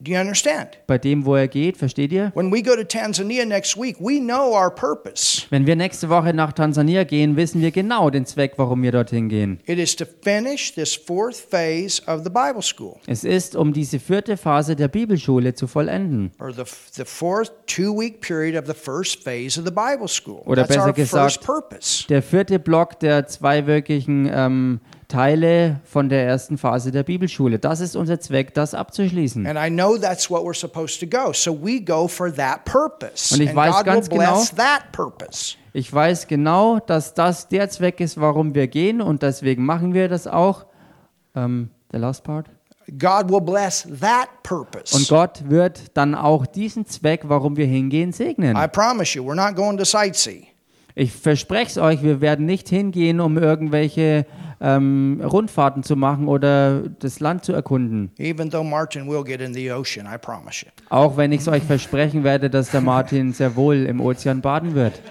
[0.06, 0.78] Do you understand?
[0.86, 2.32] Bei dem, wo er geht, versteht ihr?
[2.36, 5.48] When we go to Tanzania next week, we know our purpose.
[5.50, 9.30] Wenn wir nächste Woche nach Tansania gehen, wissen wir genau den Zweck, warum wir dorthin
[9.30, 9.60] gehen.
[9.66, 13.98] It is to finish this fourth phase of the Bible school, Es ist, um diese
[13.98, 16.32] vierte Phase der Bibelschule zu vollenden.
[16.40, 20.44] or the, the fourth two week period of the first phase of the Bible school.
[20.46, 22.06] Oder That's our besser first gesagt, purpose.
[22.10, 27.60] Der vierte Block der zweiwöchigen ähm, Teile von der ersten Phase der Bibelschule.
[27.60, 29.46] Das ist unser Zweck, das abzuschließen.
[29.46, 31.32] And I know that's what we're supposed to go.
[31.34, 33.34] So we go for that purpose.
[33.34, 35.56] Und ich and weiß God ganz will bless genau- that purpose.
[35.74, 40.08] Ich weiß genau, dass das der Zweck ist, warum wir gehen und deswegen machen wir
[40.08, 40.66] das auch.
[41.36, 42.48] Ähm, the last part.
[43.00, 44.96] God will bless that purpose.
[44.96, 48.56] Und Gott wird dann auch diesen Zweck, warum wir hingehen, segnen.
[48.56, 50.48] I promise you, we're not going to sightsee.
[50.94, 54.26] Ich verspreche es euch, wir werden nicht hingehen, um irgendwelche
[54.62, 58.12] ähm, Rundfahrten zu machen oder das Land zu erkunden.
[58.18, 60.72] Even though Martin will get in the ocean, I promise you.
[60.90, 64.76] Auch wenn ich es euch versprechen werde, dass der Martin sehr wohl im Ozean baden
[64.76, 65.02] wird.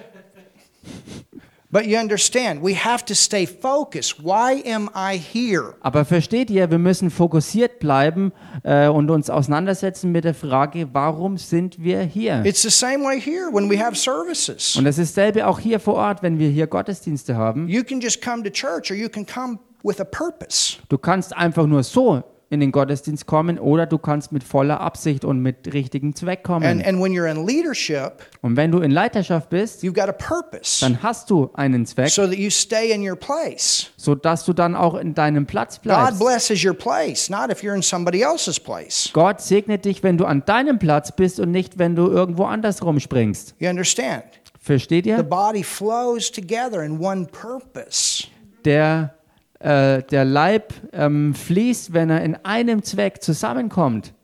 [1.75, 4.23] But you understand, we have to stay focused.
[4.23, 5.75] Why am I here?
[5.81, 8.31] Aber versteht ihr, wir müssen fokussiert bleiben
[8.63, 12.45] äh, und uns auseinandersetzen mit der Frage, warum sind wir hier?
[12.45, 14.77] It's the same way here when we have services.
[14.77, 17.67] Und es ist dasselbe auch hier vor Ort, wenn wir hier Gottesdienste haben.
[17.67, 20.77] You can just come to church or you can come with a purpose.
[20.89, 25.25] Du kannst einfach nur so in den Gottesdienst kommen oder du kannst mit voller Absicht
[25.25, 26.65] und mit richtigem Zweck kommen.
[26.67, 30.13] And, and when you're in leadership, Und wenn du in Leiterschaft bist, you've got a
[30.13, 33.91] purpose dann hast du einen Zweck, so that you stay in your place.
[33.97, 36.21] sodass du dann auch in deinem Platz God bleibst.
[36.21, 39.11] blesses your place, not if you're in somebody else's place.
[39.13, 42.83] Gott segnet dich, wenn du an deinem Platz bist und nicht, wenn du irgendwo anders
[42.85, 43.55] rumspringst.
[43.59, 44.25] You understand?
[44.61, 45.23] Versteht The ihr?
[45.23, 48.25] body flows together in one purpose.
[48.65, 49.15] Der,
[49.61, 54.15] äh, der Leib ähm, fließt, wenn er in einem Zweck zusammenkommt.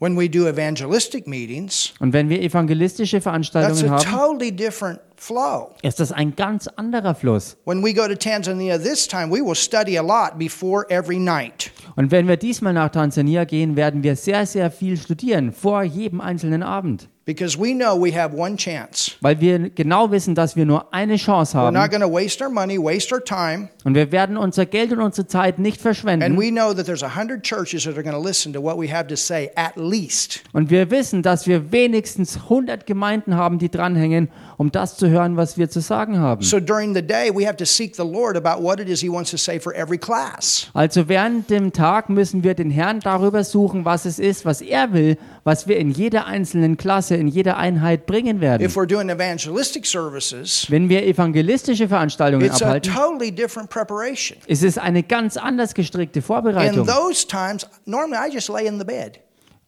[0.00, 5.00] When we do evangelistic meetings, Und wenn wir evangelistische that's Veranstaltungen a haben, totally different
[5.16, 5.70] flow.
[5.82, 7.56] ist das ein ganz anderer Fluss.
[7.64, 11.72] When we go to Tanzania this time, we will study a lot before every night.
[11.96, 16.20] Und wenn wir diesmal nach Tansania gehen, werden wir sehr, sehr viel studieren, vor jedem
[16.20, 17.08] einzelnen Abend.
[17.28, 19.12] Because we know we have one chance.
[19.20, 21.90] Weil wir genau wissen, dass wir nur eine Chance We're not haben.
[21.90, 23.68] going to waste our money, waste our time.
[23.84, 26.38] Und wir werden unser Geld und unsere Zeit nicht And verschwenden.
[26.38, 28.90] we know that there's a hundred churches that are going to listen to what we
[28.90, 30.40] have to say at least.
[30.54, 35.36] Und wir wissen, dass wir wenigstens 100 Gemeinden haben, die dranhängen, um das zu hören,
[35.36, 36.42] was wir zu sagen haben.
[36.42, 39.10] So during the day, we have to seek the Lord about what it is He
[39.10, 40.70] wants to say for every class.
[40.72, 44.94] Also während dem Tag müssen wir den Herrn darüber suchen, was es ist, was er
[44.94, 48.64] will, was wir in jeder einzelnen Klasse, in jeder Einheit bringen werden.
[48.64, 54.38] If we're doing evangelistic services, Wenn wir evangelistische Veranstaltungen it's a abhalten, totally different preparation.
[54.46, 56.86] ist es eine ganz anders gestrickte In Vorbereitung.
[56.86, 59.18] those times, normally I just lay in the bed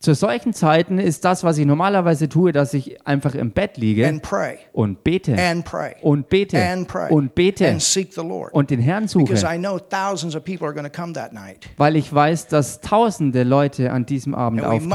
[0.02, 4.08] Zu solchen Zeiten ist das, was ich normalerweise tue, dass ich einfach im Bett liege
[4.72, 5.36] und bete
[6.02, 7.76] und bete und bete
[8.52, 11.34] und den Herrn Because suche, I know thousands of people are going to come that
[11.34, 11.68] night.
[11.76, 14.90] weil ich weiß, dass tausende Leute an diesem Abend auftauchen.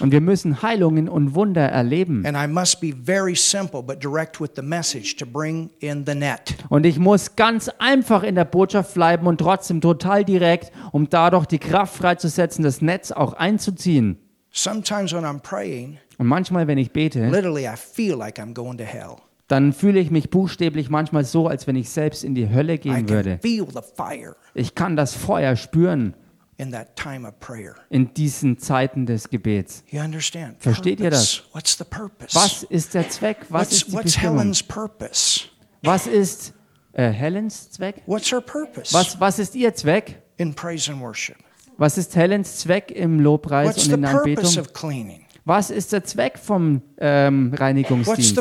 [0.00, 2.26] Und wir müssen Heilungen und Wunder erleben.
[2.26, 6.16] And I must be very simple but direct with the message to bring in the
[6.16, 6.56] net.
[6.70, 11.46] Und ich muss ganz einfach in der Botschaft bleiben und trotzdem total direkt, um dadurch
[11.46, 14.18] die Kraft freizusetzen, das Netz auch einzuziehen.
[14.50, 18.78] Sometimes when I'm praying, Und manchmal, wenn ich bete, literally I feel like I'm going
[18.78, 19.16] to hell.
[19.48, 22.78] dann fühle ich mich buchstäblich manchmal so, als wenn ich selbst in die Hölle I
[22.78, 23.38] gehen can würde.
[23.42, 26.14] feel the fire Ich kann das Feuer spüren
[26.56, 27.74] in that time of prayer.
[27.90, 29.82] in diesen Zeiten des Gebets.
[29.90, 30.56] You understand?
[30.62, 31.42] Versteht ihr das?
[31.52, 32.34] What's the purpose?
[32.36, 33.38] Was ist der Zweck?
[33.48, 34.38] Was what's ist die what's Bestimmung?
[34.38, 35.40] Helen's purpose?
[35.82, 36.54] Was ist
[36.92, 38.02] äh, Helens Zweck?
[38.06, 40.22] What's her purpose Was, was ist ihr Zweck?
[40.36, 41.36] in praise and worship?
[41.76, 45.20] Was ist Helens Zweck im Lobpreis What's und the in der purpose Anbetung?
[45.46, 48.36] Was ist der Zweck vom ähm, Reinigungsdienst?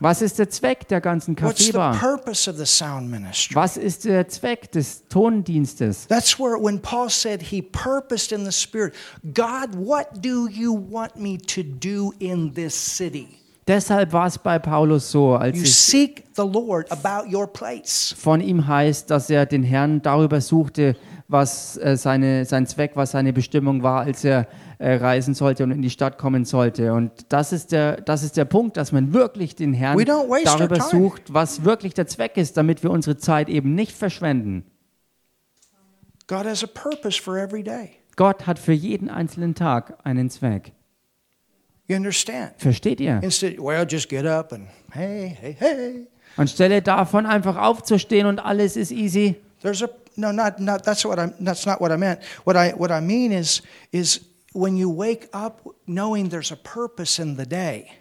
[0.00, 2.00] Was ist der Zweck der ganzen Kaffeebar?
[3.52, 6.06] Was ist der Zweck des Tondienstes?
[6.06, 8.94] That's where when Paul said he purposed in the spirit,
[9.34, 13.28] God, what do you want me to do in this city?
[13.66, 15.94] Deshalb war es bei Paulus so, als es
[18.16, 20.96] von ihm heißt, dass er den Herrn darüber suchte,
[21.28, 24.48] was äh, seine, sein Zweck, was seine Bestimmung war, als er
[24.78, 26.94] äh, reisen sollte und in die Stadt kommen sollte.
[26.94, 31.32] Und das ist der, das ist der Punkt, dass man wirklich den Herrn darüber sucht,
[31.32, 34.64] was wirklich der Zweck ist, damit wir unsere Zeit eben nicht verschwenden.
[36.26, 37.90] God has a purpose for every day.
[38.16, 40.72] Gott hat für jeden einzelnen Tag einen Zweck.
[41.86, 42.52] You understand?
[42.58, 43.20] Versteht ihr?
[43.22, 46.06] Instead, well, just get up and hey, hey, hey.
[46.36, 49.36] Anstelle davon einfach aufzustehen und alles ist easy.
[49.62, 49.88] There's a
[50.18, 50.84] no, not not.
[50.84, 51.32] That's what I'm.
[51.40, 52.20] That's not what I meant.
[52.44, 53.62] What I what I mean is
[53.92, 54.20] is
[54.52, 57.92] when you wake up knowing there's a purpose in the day.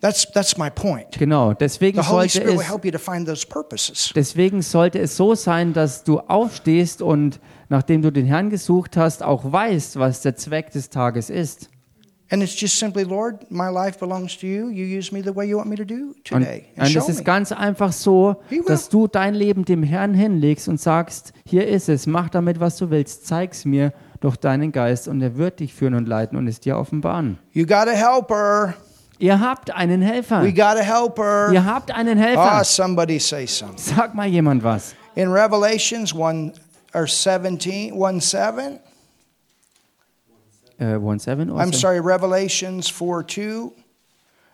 [0.00, 1.16] That's that's my point.
[1.16, 4.12] Genau, deswegen The Holy sollte es help you to find those purposes.
[4.16, 9.22] Deswegen sollte es so sein, dass du aufstehst und nachdem du den Herrn gesucht hast,
[9.22, 11.70] auch weißt, was der Zweck des Tages ist.
[12.32, 14.70] And it's just simply, Lord, my life belongs to you.
[14.70, 16.64] You use me the way you want me to do Und, today.
[16.76, 21.68] Es ist ganz einfach so, dass du dein Leben dem Herrn hinlegst und sagst, hier
[21.68, 25.60] ist es, mach damit, was du willst, zeig's mir durch deinen Geist und er wird
[25.60, 27.38] dich führen und leiten und es dir offenbaren.
[27.52, 28.76] You got a helper.
[29.18, 30.42] Ihr habt einen Helfer.
[30.42, 31.52] We got a helper.
[31.52, 32.64] Ihr habt einen Helfer.
[32.64, 33.76] somebody say something.
[33.76, 34.94] Sag mal jemand was.
[35.16, 36.54] In Revelations 1
[36.94, 38.78] or 17, 1 7.
[40.82, 41.78] Äh, one seven or I'm so?
[41.78, 43.70] sorry, Revelations 4 2.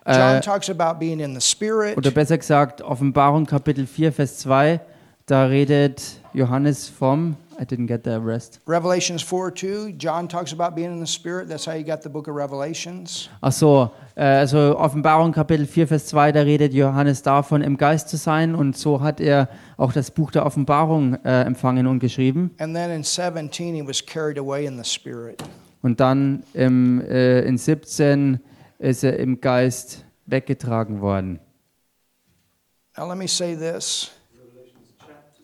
[0.07, 1.97] John Äh, talks about being in the Spirit.
[1.97, 4.81] Oder besser gesagt, Offenbarung Kapitel 4, Vers 2,
[5.26, 6.03] da redet
[6.33, 8.61] Johannes vom, I didn't get the rest.
[8.66, 11.49] Revelations 4 2, John talks about being in the Spirit.
[11.49, 13.29] That's how you got the book of Revelations.
[13.43, 18.09] Ach so, äh, also Offenbarung Kapitel 4, Vers 2, da redet Johannes davon, im Geist
[18.09, 22.51] zu sein und so hat er auch das Buch der Offenbarung äh, empfangen und geschrieben.
[22.59, 25.43] And then in 17, he was carried away in the Spirit.
[25.89, 28.41] Und dann im, äh, in 17
[28.78, 31.41] ist er im Geist weggetragen worden.
[32.99, 34.11] Now, let me say this.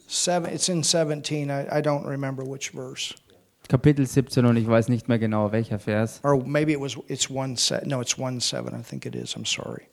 [0.07, 1.49] Seven, it's in 17.
[1.49, 3.15] I, I don't remember which verse.
[3.71, 6.21] Kapitel 17 und ich weiß nicht mehr genau welcher Vers.
[6.23, 7.89] Or maybe it was, it's 1 7.
[7.89, 8.79] No, it's 1 7.
[8.79, 9.35] I think it is.
[9.35, 9.85] I'm sorry.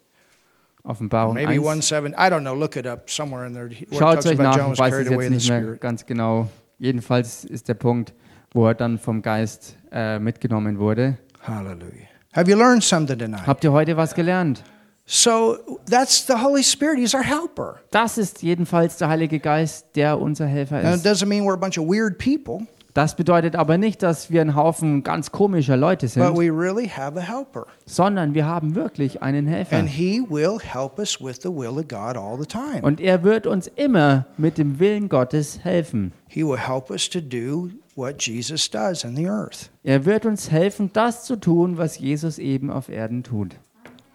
[0.83, 1.63] Offenbarung Maybe 1.
[1.63, 2.13] 1 7.
[2.17, 2.55] I don't know.
[2.55, 3.69] Look it up somewhere in there.
[3.97, 6.49] Schaut euch nach, ich weiß es jetzt nicht mehr ganz genau.
[6.77, 8.13] Jedenfalls ist der Punkt,
[8.53, 11.17] wo er dann vom Geist äh, mitgenommen wurde.
[11.41, 12.07] Hallelujah.
[12.33, 13.45] Have you learned something tonight?
[13.45, 14.63] Habt ihr heute was gelernt?
[15.05, 15.57] So
[15.89, 16.97] that's the Holy Spirit.
[16.99, 17.81] He's our helper.
[17.91, 21.05] Das ist jedenfalls der Heilige Geist, der unser Helfer Now, it ist.
[21.05, 24.55] doesn't mean we're a bunch of weird people, Das bedeutet aber nicht, dass wir ein
[24.55, 27.65] Haufen ganz komischer Leute but sind, we really have a helper.
[27.85, 29.75] sondern wir haben wirklich einen Helfer.
[29.77, 32.81] And he will help us with the will of God all the time.
[32.81, 36.13] Und er wird uns immer mit dem Willen Gottes helfen.
[36.27, 37.69] He will help us to do
[38.01, 39.69] what Jesus does in the earth.
[39.83, 43.55] Er wird uns helfen, das zu tun, was Jesus eben auf Erden tut.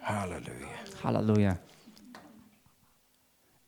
[0.01, 0.67] Hallelujah.
[1.03, 1.57] Halleluja.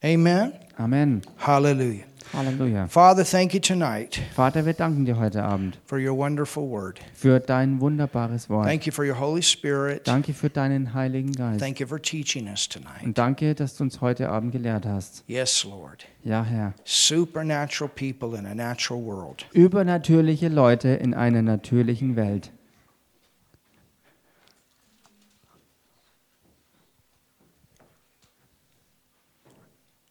[0.04, 0.54] Amen.
[0.78, 1.22] Amen.
[1.38, 2.04] Hallelujah.
[2.34, 2.88] Halleluja.
[2.88, 7.00] Father, thank you tonight Vater, wir danken dir heute Abend for your wonderful word.
[7.14, 8.66] für dein wunderbares Wort.
[8.66, 10.08] Thank you for your Holy Spirit.
[10.08, 11.60] Danke für deinen Heiligen Geist.
[11.60, 13.04] Thank you for teaching us tonight.
[13.04, 15.24] Und danke, dass du uns heute Abend gelehrt hast.
[15.28, 16.06] Yes, Lord.
[16.24, 16.74] Ja, Herr.
[16.84, 19.46] Supernatural people in a natural world.
[19.54, 22.52] Übernatürliche Leute in einer natürlichen Welt.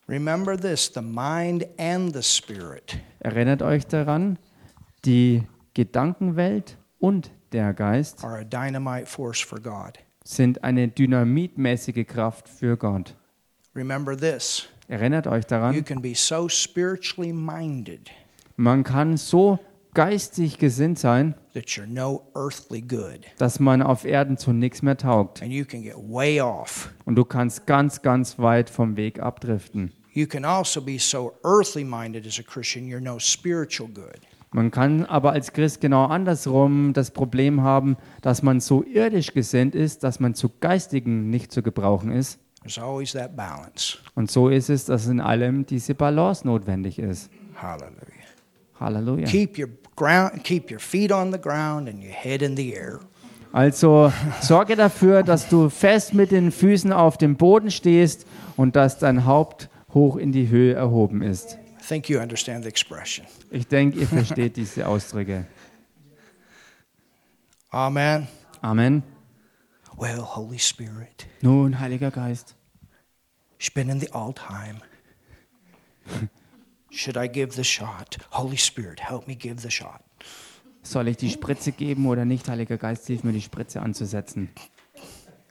[0.08, 4.38] Remember this the mind and the spirit Erinnert euch daran,
[5.04, 5.42] die
[5.74, 9.98] Gedankenwelt und der Geist are a dynamite force for God.
[10.24, 13.14] sind eine dynamitmäßige Kraft für Gott.
[13.74, 18.10] Remember this Erinnert euch you daran, can be so spiritually minded
[18.56, 19.58] man kann so
[19.94, 24.96] geistig gesinnt sein, that you're no earthly good, dass man auf Erden zu nichts mehr
[24.96, 25.42] taugt.
[25.42, 26.92] and you can get way off.
[27.04, 29.92] Und du kannst ganz, ganz weit vom Weg abdriften.
[30.18, 34.18] You can also be so earthly minded as a Christian, you're no spiritual good.
[34.50, 39.76] Man kann aber als Christ genau andersrum das Problem haben, dass man so irdisch gesinnt
[39.76, 42.40] ist, dass man zu Geistigen nicht zu gebrauchen ist.
[42.62, 43.98] There's always that balance.
[44.16, 47.30] Und so ist es, dass in allem diese Balance notwendig ist.
[47.54, 47.92] Hallelujah.
[48.80, 49.24] Halleluja.
[49.26, 52.98] Keep your ground, keep your feet on the ground and your head in the air.
[53.52, 58.26] Also sorge dafür, dass du fest mit den Füßen auf dem Boden stehst
[58.56, 61.58] und dass dein Haupt hoch in die Höhe erhoben ist.
[61.80, 63.26] I think you understand the expression.
[63.50, 65.46] Ich denke, ihr versteht diese Ausdrücke.
[67.70, 68.28] Amen.
[68.60, 69.02] Amen.
[69.96, 72.54] Well, Holy Spirit, Nun, Heiliger Geist,
[73.58, 74.80] it's been in the time.
[76.90, 78.16] Should I give the shot?
[78.30, 80.02] Holy Spirit, help me give the shot.
[80.82, 82.48] soll ich die Spritze geben oder nicht?
[82.48, 84.50] Heiliger Geist, hilf mir, die Spritze anzusetzen.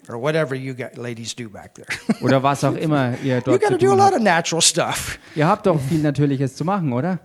[0.09, 1.87] Or whatever you got, ladies do back there.
[2.21, 4.61] Oder was auch immer ihr you dort got zu to do a lot of natural
[4.61, 5.19] stuff.
[5.35, 7.19] Ihr habt doch viel Natürliches zu machen, oder?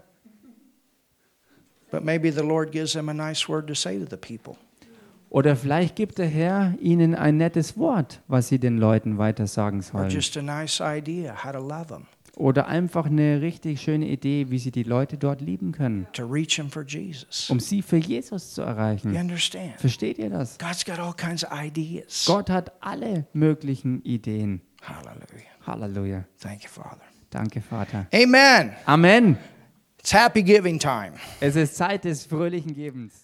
[1.90, 4.56] But maybe the Lord gives them a nice word to say to the people.
[5.28, 9.82] Oder vielleicht gibt der Herr ihnen ein nettes Wort, was sie den Leuten weitersagen Or
[9.82, 10.10] sollen.
[10.10, 12.06] just a nice idea how to love them.
[12.36, 16.56] Oder einfach eine richtig schöne Idee, wie sie die Leute dort lieben können, to reach
[16.56, 17.50] them for Jesus.
[17.50, 19.14] um sie für Jesus zu You erreichen.
[19.16, 19.74] understand?
[19.78, 20.56] Versteht ihr das?
[20.58, 22.24] God's got all kinds of ideas.
[22.26, 24.62] Gott hat alle möglichen Ideen.
[24.82, 25.50] Hallelujah.
[25.66, 26.24] Halleluja.
[26.40, 27.02] Thank you, Father.
[27.30, 28.06] Danke, Vater.
[28.14, 28.72] Amen.
[28.86, 29.36] Amen.
[29.98, 31.12] It's happy giving time.
[31.40, 33.21] Es ist Zeit des fröhlichen Gebens.